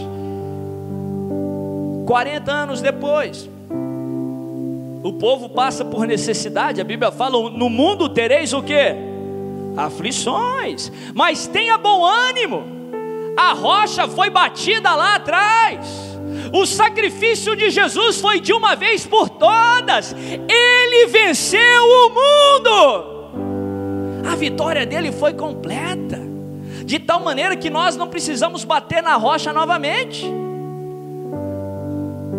40 2.05 2.53
anos 2.53 2.83
depois, 2.83 3.49
o 5.03 5.14
povo 5.14 5.49
passa 5.49 5.83
por 5.83 6.07
necessidade, 6.07 6.83
a 6.83 6.85
Bíblia 6.85 7.11
fala: 7.11 7.49
no 7.49 7.71
mundo 7.71 8.11
tereis 8.11 8.53
o 8.53 8.62
que? 8.62 8.95
Aflições, 9.79 10.93
mas 11.14 11.47
tenha 11.47 11.79
bom 11.79 12.05
ânimo, 12.05 12.64
a 13.35 13.55
rocha 13.55 14.07
foi 14.07 14.29
batida 14.29 14.95
lá 14.95 15.14
atrás, 15.14 16.13
o 16.55 16.64
sacrifício 16.64 17.57
de 17.57 17.69
Jesus 17.69 18.21
foi 18.21 18.38
de 18.38 18.53
uma 18.53 18.77
vez 18.77 19.05
por 19.05 19.29
todas, 19.29 20.14
ele 20.14 21.07
venceu 21.09 21.85
o 21.85 22.09
mundo, 22.11 22.71
a 24.31 24.37
vitória 24.37 24.87
dele 24.87 25.11
foi 25.11 25.33
completa, 25.33 26.21
de 26.85 27.01
tal 27.01 27.25
maneira 27.25 27.57
que 27.57 27.69
nós 27.69 27.97
não 27.97 28.07
precisamos 28.07 28.62
bater 28.62 29.03
na 29.03 29.17
rocha 29.17 29.53
novamente. 29.53 30.33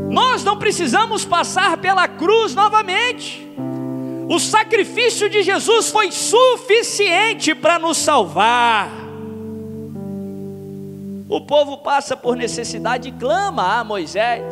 Nós 0.09 0.45
não 0.45 0.57
precisamos 0.57 1.25
passar 1.25 1.75
pela 1.77 2.07
cruz 2.07 2.55
novamente. 2.55 3.45
O 4.29 4.39
sacrifício 4.39 5.29
de 5.29 5.43
Jesus 5.43 5.89
foi 5.89 6.09
suficiente 6.11 7.53
para 7.53 7.77
nos 7.77 7.97
salvar. 7.97 9.04
O 11.27 11.41
povo 11.41 11.79
passa 11.79 12.15
por 12.15 12.35
necessidade 12.35 13.09
e 13.09 13.11
clama 13.11 13.79
a 13.79 13.83
Moisés. 13.83 14.43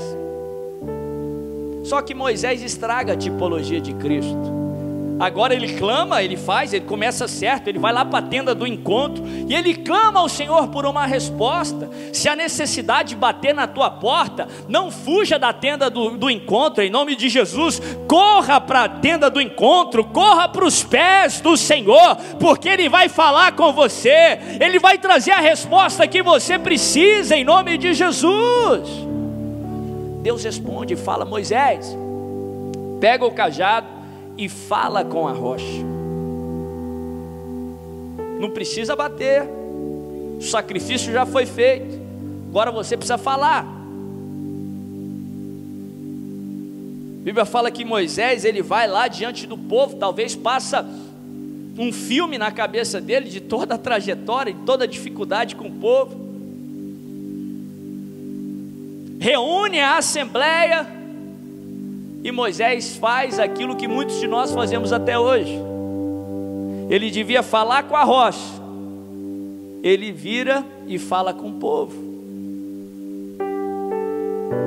Só 1.83 2.01
que 2.01 2.15
Moisés 2.15 2.63
estraga 2.63 3.13
a 3.13 3.17
tipologia 3.17 3.79
de 3.79 3.93
Cristo. 3.93 4.62
Agora 5.23 5.53
ele 5.53 5.77
clama, 5.77 6.21
ele 6.21 6.35
faz, 6.35 6.73
ele 6.73 6.83
começa 6.83 7.29
certo, 7.29 7.69
ele 7.69 7.79
vai 7.79 7.93
lá 7.93 8.03
para 8.03 8.19
a 8.19 8.21
tenda 8.21 8.53
do 8.53 8.67
encontro 8.67 9.23
e 9.47 9.55
ele 9.55 9.73
clama 9.73 10.19
ao 10.19 10.27
Senhor 10.27 10.67
por 10.67 10.85
uma 10.85 11.05
resposta. 11.05 11.89
Se 12.11 12.27
a 12.27 12.35
necessidade 12.35 13.15
bater 13.15 13.53
na 13.55 13.65
tua 13.65 13.89
porta, 13.89 14.49
não 14.67 14.91
fuja 14.91 15.39
da 15.39 15.53
tenda 15.53 15.89
do, 15.89 16.17
do 16.17 16.29
encontro, 16.29 16.83
em 16.83 16.89
nome 16.89 17.15
de 17.15 17.29
Jesus, 17.29 17.81
corra 18.05 18.59
para 18.59 18.83
a 18.83 18.89
tenda 18.89 19.29
do 19.29 19.39
encontro, 19.39 20.03
corra 20.03 20.49
para 20.49 20.65
os 20.65 20.83
pés 20.83 21.39
do 21.39 21.55
Senhor, 21.55 22.17
porque 22.37 22.67
Ele 22.67 22.89
vai 22.89 23.07
falar 23.07 23.53
com 23.53 23.71
você, 23.71 24.37
Ele 24.59 24.77
vai 24.77 24.97
trazer 24.97 25.31
a 25.31 25.39
resposta 25.39 26.05
que 26.05 26.21
você 26.21 26.59
precisa, 26.59 27.33
em 27.33 27.45
nome 27.45 27.77
de 27.77 27.93
Jesus. 27.93 28.89
Deus 30.21 30.43
responde, 30.43 30.97
fala 30.97 31.23
Moisés, 31.23 31.97
pega 32.99 33.25
o 33.25 33.31
cajado 33.31 33.92
e 34.37 34.49
fala 34.49 35.03
com 35.03 35.27
a 35.27 35.31
rocha. 35.31 35.83
Não 38.39 38.49
precisa 38.49 38.95
bater, 38.95 39.43
o 40.37 40.41
sacrifício 40.41 41.11
já 41.11 41.25
foi 41.25 41.45
feito, 41.45 41.99
agora 42.49 42.71
você 42.71 42.97
precisa 42.97 43.17
falar. 43.17 43.65
A 47.21 47.23
Bíblia 47.23 47.45
fala 47.45 47.71
que 47.71 47.85
Moisés 47.85 48.43
ele 48.43 48.61
vai 48.61 48.85
lá 48.87 49.07
diante 49.07 49.47
do 49.47 49.57
povo, 49.57 49.95
talvez 49.95 50.35
passa 50.35 50.85
um 51.77 51.91
filme 51.91 52.37
na 52.37 52.51
cabeça 52.51 52.99
dele 53.01 53.29
de 53.29 53.39
toda 53.39 53.75
a 53.75 53.77
trajetória, 53.77 54.53
de 54.53 54.59
toda 54.61 54.83
a 54.83 54.87
dificuldade 54.87 55.55
com 55.55 55.67
o 55.67 55.71
povo. 55.71 56.21
Reúne 59.19 59.79
a 59.79 59.97
assembleia, 59.97 60.85
e 62.23 62.31
Moisés 62.31 62.95
faz 62.95 63.37
aquilo 63.37 63.75
que 63.75 63.87
muitos 63.87 64.19
de 64.19 64.27
nós 64.27 64.53
fazemos 64.53 64.93
até 64.93 65.19
hoje. 65.19 65.59
Ele 66.89 67.11
devia 67.11 67.43
falar 67.43 67.83
com 67.83 67.95
a 67.95 68.03
rocha, 68.03 68.61
ele 69.83 70.11
vira 70.11 70.63
e 70.87 70.97
fala 70.97 71.33
com 71.33 71.49
o 71.49 71.53
povo. 71.53 72.13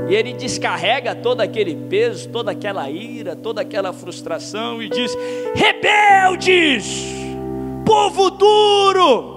E 0.08 0.14
ele 0.14 0.32
descarrega 0.34 1.14
todo 1.14 1.40
aquele 1.40 1.74
peso, 1.74 2.28
toda 2.28 2.52
aquela 2.52 2.88
ira, 2.90 3.34
toda 3.34 3.62
aquela 3.62 3.92
frustração 3.92 4.82
e 4.82 4.88
diz: 4.88 5.16
Rebeldes, 5.54 7.06
povo 7.84 8.30
duro, 8.30 9.35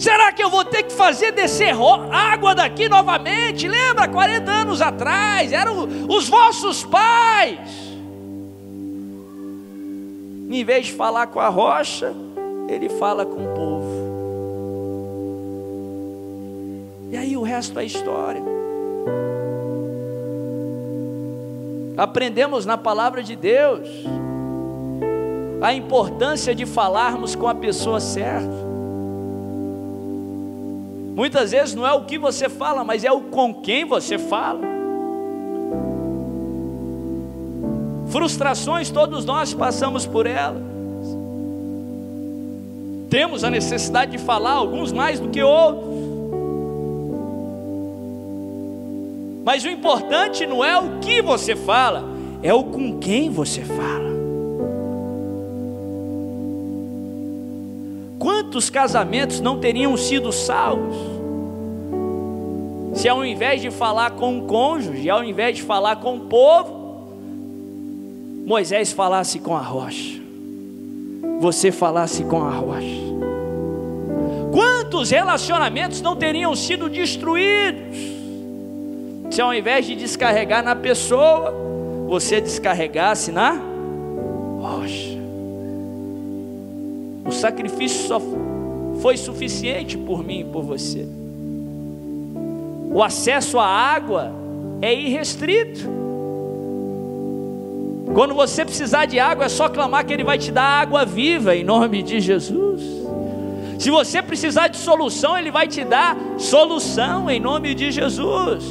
Será 0.00 0.32
que 0.32 0.42
eu 0.42 0.48
vou 0.48 0.64
ter 0.64 0.84
que 0.84 0.94
fazer 0.94 1.30
descer 1.30 1.74
água 2.10 2.54
daqui 2.54 2.88
novamente? 2.88 3.68
Lembra, 3.68 4.08
40 4.08 4.50
anos 4.50 4.80
atrás, 4.80 5.52
eram 5.52 5.86
os 6.08 6.26
vossos 6.26 6.82
pais. 6.86 7.68
Em 10.48 10.64
vez 10.64 10.86
de 10.86 10.94
falar 10.94 11.26
com 11.26 11.38
a 11.38 11.50
rocha, 11.50 12.14
ele 12.66 12.88
fala 12.88 13.26
com 13.26 13.44
o 13.44 13.54
povo. 13.54 13.90
E 17.12 17.16
aí 17.18 17.36
o 17.36 17.42
resto 17.42 17.78
é 17.78 17.84
história. 17.84 18.42
Aprendemos 21.94 22.64
na 22.64 22.78
palavra 22.78 23.22
de 23.22 23.36
Deus 23.36 23.86
a 25.60 25.74
importância 25.74 26.54
de 26.54 26.64
falarmos 26.64 27.34
com 27.34 27.46
a 27.46 27.54
pessoa 27.54 28.00
certa. 28.00 28.69
Muitas 31.14 31.50
vezes 31.50 31.74
não 31.74 31.86
é 31.86 31.92
o 31.92 32.04
que 32.04 32.18
você 32.18 32.48
fala, 32.48 32.84
mas 32.84 33.04
é 33.04 33.12
o 33.12 33.20
com 33.22 33.54
quem 33.54 33.84
você 33.84 34.18
fala. 34.18 34.60
Frustrações, 38.10 38.90
todos 38.90 39.24
nós 39.24 39.54
passamos 39.54 40.06
por 40.06 40.26
elas. 40.26 40.62
Temos 43.08 43.42
a 43.42 43.50
necessidade 43.50 44.12
de 44.12 44.18
falar, 44.18 44.52
alguns 44.52 44.92
mais 44.92 45.18
do 45.18 45.28
que 45.28 45.42
outros. 45.42 45.90
Mas 49.44 49.64
o 49.64 49.68
importante 49.68 50.46
não 50.46 50.64
é 50.64 50.78
o 50.78 51.00
que 51.00 51.20
você 51.20 51.56
fala, 51.56 52.04
é 52.42 52.54
o 52.54 52.62
com 52.64 52.98
quem 52.98 53.30
você 53.30 53.62
fala. 53.62 54.19
Quantos 58.20 58.68
casamentos 58.68 59.40
não 59.40 59.58
teriam 59.58 59.96
sido 59.96 60.30
salvos? 60.30 60.94
Se 62.94 63.08
ao 63.08 63.24
invés 63.24 63.62
de 63.62 63.70
falar 63.70 64.10
com 64.10 64.38
o 64.38 64.42
cônjuge, 64.42 65.08
ao 65.08 65.24
invés 65.24 65.56
de 65.56 65.62
falar 65.62 65.96
com 65.96 66.16
o 66.16 66.20
povo, 66.20 67.08
Moisés 68.46 68.92
falasse 68.92 69.38
com 69.38 69.56
a 69.56 69.62
rocha, 69.62 70.20
você 71.40 71.72
falasse 71.72 72.22
com 72.24 72.44
a 72.44 72.50
rocha. 72.50 73.00
Quantos 74.52 75.10
relacionamentos 75.10 76.02
não 76.02 76.14
teriam 76.14 76.54
sido 76.54 76.90
destruídos? 76.90 77.96
Se 79.30 79.40
ao 79.40 79.54
invés 79.54 79.86
de 79.86 79.94
descarregar 79.94 80.62
na 80.62 80.76
pessoa, 80.76 81.54
você 82.06 82.40
descarregasse 82.40 83.32
na 83.32 83.69
O 87.30 87.32
sacrifício 87.32 88.08
só 88.08 88.20
foi 89.00 89.16
suficiente 89.16 89.96
por 89.96 90.24
mim 90.24 90.40
e 90.40 90.44
por 90.44 90.64
você. 90.64 91.06
O 92.92 93.00
acesso 93.00 93.56
à 93.56 93.64
água 93.64 94.32
é 94.82 94.92
irrestrito. 94.92 95.88
Quando 98.12 98.34
você 98.34 98.64
precisar 98.64 99.04
de 99.04 99.20
água, 99.20 99.44
é 99.44 99.48
só 99.48 99.68
clamar 99.68 100.04
que 100.04 100.12
Ele 100.12 100.24
vai 100.24 100.38
te 100.38 100.50
dar 100.50 100.64
água 100.64 101.04
viva, 101.04 101.54
em 101.54 101.62
nome 101.62 102.02
de 102.02 102.18
Jesus. 102.18 102.82
Se 103.78 103.92
você 103.92 104.20
precisar 104.20 104.66
de 104.66 104.78
solução, 104.78 105.38
Ele 105.38 105.52
vai 105.52 105.68
te 105.68 105.84
dar 105.84 106.16
solução, 106.36 107.30
em 107.30 107.38
nome 107.38 107.76
de 107.76 107.92
Jesus. 107.92 108.64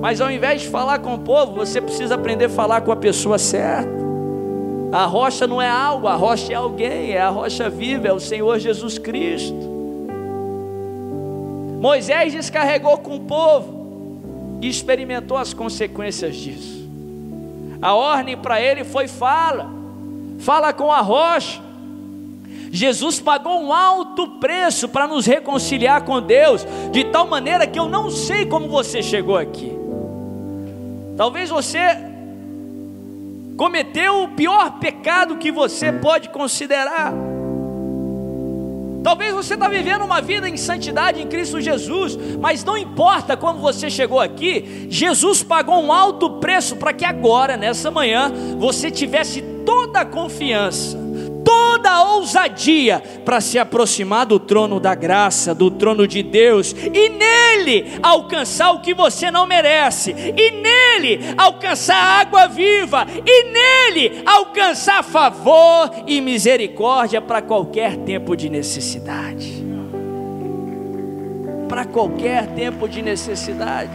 Mas 0.00 0.22
ao 0.22 0.30
invés 0.30 0.62
de 0.62 0.68
falar 0.68 1.00
com 1.00 1.16
o 1.16 1.18
povo, 1.18 1.52
você 1.52 1.82
precisa 1.82 2.14
aprender 2.14 2.46
a 2.46 2.48
falar 2.48 2.80
com 2.80 2.90
a 2.90 2.96
pessoa 2.96 3.36
certa. 3.36 4.07
A 4.90 5.04
rocha 5.04 5.46
não 5.46 5.60
é 5.60 5.68
algo, 5.68 6.06
a 6.06 6.14
rocha 6.14 6.52
é 6.52 6.56
alguém, 6.56 7.12
é 7.12 7.20
a 7.20 7.28
rocha 7.28 7.68
viva, 7.68 8.08
é 8.08 8.12
o 8.12 8.20
Senhor 8.20 8.58
Jesus 8.58 8.98
Cristo. 8.98 9.68
Moisés 11.80 12.32
descarregou 12.32 12.96
com 12.98 13.16
o 13.16 13.20
povo 13.20 14.58
e 14.62 14.68
experimentou 14.68 15.36
as 15.36 15.52
consequências 15.52 16.34
disso. 16.36 16.88
A 17.82 17.94
ordem 17.94 18.36
para 18.36 18.60
ele 18.60 18.82
foi: 18.82 19.06
fala, 19.06 19.70
fala 20.38 20.72
com 20.72 20.90
a 20.90 21.00
rocha. 21.00 21.60
Jesus 22.70 23.20
pagou 23.20 23.62
um 23.62 23.72
alto 23.72 24.26
preço 24.40 24.88
para 24.88 25.06
nos 25.06 25.26
reconciliar 25.26 26.02
com 26.02 26.20
Deus, 26.20 26.66
de 26.90 27.04
tal 27.04 27.26
maneira 27.26 27.66
que 27.66 27.78
eu 27.78 27.88
não 27.88 28.10
sei 28.10 28.46
como 28.46 28.68
você 28.68 29.02
chegou 29.02 29.36
aqui. 29.36 29.72
Talvez 31.16 31.50
você 31.50 32.07
cometeu 33.58 34.22
o 34.22 34.28
pior 34.28 34.78
pecado 34.78 35.36
que 35.36 35.50
você 35.50 35.92
pode 35.92 36.28
considerar. 36.28 37.12
Talvez 39.02 39.34
você 39.34 39.54
está 39.54 39.68
vivendo 39.68 40.04
uma 40.04 40.20
vida 40.20 40.48
em 40.48 40.56
santidade 40.56 41.20
em 41.20 41.26
Cristo 41.26 41.60
Jesus, 41.60 42.16
mas 42.40 42.62
não 42.62 42.76
importa 42.78 43.36
como 43.36 43.58
você 43.58 43.90
chegou 43.90 44.20
aqui, 44.20 44.86
Jesus 44.88 45.42
pagou 45.42 45.82
um 45.82 45.92
alto 45.92 46.38
preço 46.38 46.76
para 46.76 46.92
que 46.92 47.04
agora, 47.04 47.56
nessa 47.56 47.90
manhã, 47.90 48.32
você 48.58 48.92
tivesse 48.92 49.42
toda 49.66 50.00
a 50.00 50.04
confiança 50.04 51.07
toda 51.48 51.90
a 51.90 52.04
ousadia 52.16 53.02
para 53.24 53.40
se 53.40 53.58
aproximar 53.58 54.26
do 54.26 54.38
trono 54.38 54.78
da 54.78 54.94
graça, 54.94 55.54
do 55.54 55.70
trono 55.70 56.06
de 56.06 56.22
Deus, 56.22 56.72
e 56.72 57.08
nele 57.08 57.98
alcançar 58.02 58.72
o 58.72 58.82
que 58.82 58.92
você 58.92 59.30
não 59.30 59.46
merece, 59.46 60.10
e 60.10 60.50
nele 60.50 61.20
alcançar 61.38 62.20
água 62.20 62.46
viva, 62.48 63.06
e 63.24 63.44
nele 63.44 64.22
alcançar 64.26 65.02
favor 65.02 65.90
e 66.06 66.20
misericórdia 66.20 67.22
para 67.22 67.40
qualquer 67.40 67.96
tempo 67.96 68.36
de 68.36 68.50
necessidade. 68.50 69.66
Para 71.66 71.86
qualquer 71.86 72.46
tempo 72.48 72.86
de 72.86 73.00
necessidade. 73.00 73.90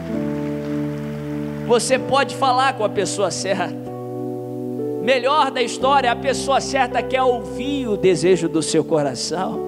Você 1.67 1.99
pode 1.99 2.35
falar 2.35 2.73
com 2.73 2.83
a 2.83 2.89
pessoa 2.89 3.29
certa 3.29 3.82
melhor 5.03 5.51
da 5.51 5.61
história, 5.61 6.11
a 6.11 6.15
pessoa 6.15 6.61
certa 6.61 7.03
quer 7.03 7.21
ouvir 7.21 7.87
o 7.87 7.97
desejo 7.97 8.47
do 8.47 8.61
seu 8.61 8.83
coração. 8.83 9.59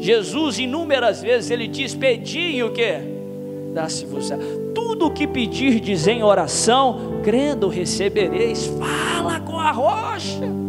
Jesus, 0.00 0.58
inúmeras 0.58 1.22
vezes, 1.22 1.50
ele 1.50 1.66
diz: 1.66 1.94
Pedi 1.94 2.62
o 2.62 2.72
que? 2.72 2.98
Dá-se-vos. 3.72 4.30
Tudo 4.74 5.06
o 5.06 5.10
que 5.10 5.26
pedirdes 5.26 6.06
em 6.06 6.22
oração, 6.22 7.20
crendo 7.22 7.68
recebereis. 7.68 8.66
Fala 8.66 9.40
com 9.40 9.58
a 9.58 9.70
rocha 9.70 10.63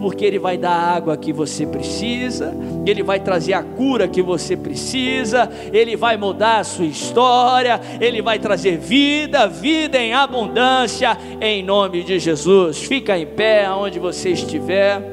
porque 0.00 0.24
Ele 0.24 0.38
vai 0.38 0.56
dar 0.56 0.70
a 0.70 0.94
água 0.94 1.16
que 1.16 1.32
você 1.32 1.66
precisa, 1.66 2.54
Ele 2.86 3.02
vai 3.02 3.20
trazer 3.20 3.52
a 3.52 3.62
cura 3.62 4.08
que 4.08 4.22
você 4.22 4.56
precisa, 4.56 5.50
Ele 5.72 5.96
vai 5.96 6.16
mudar 6.16 6.58
a 6.58 6.64
sua 6.64 6.86
história, 6.86 7.80
Ele 8.00 8.22
vai 8.22 8.38
trazer 8.38 8.78
vida, 8.78 9.46
vida 9.46 9.98
em 9.98 10.14
abundância, 10.14 11.16
em 11.40 11.62
nome 11.62 12.02
de 12.02 12.18
Jesus. 12.18 12.82
Fica 12.82 13.18
em 13.18 13.26
pé 13.26 13.70
onde 13.70 13.98
você 13.98 14.30
estiver. 14.30 15.10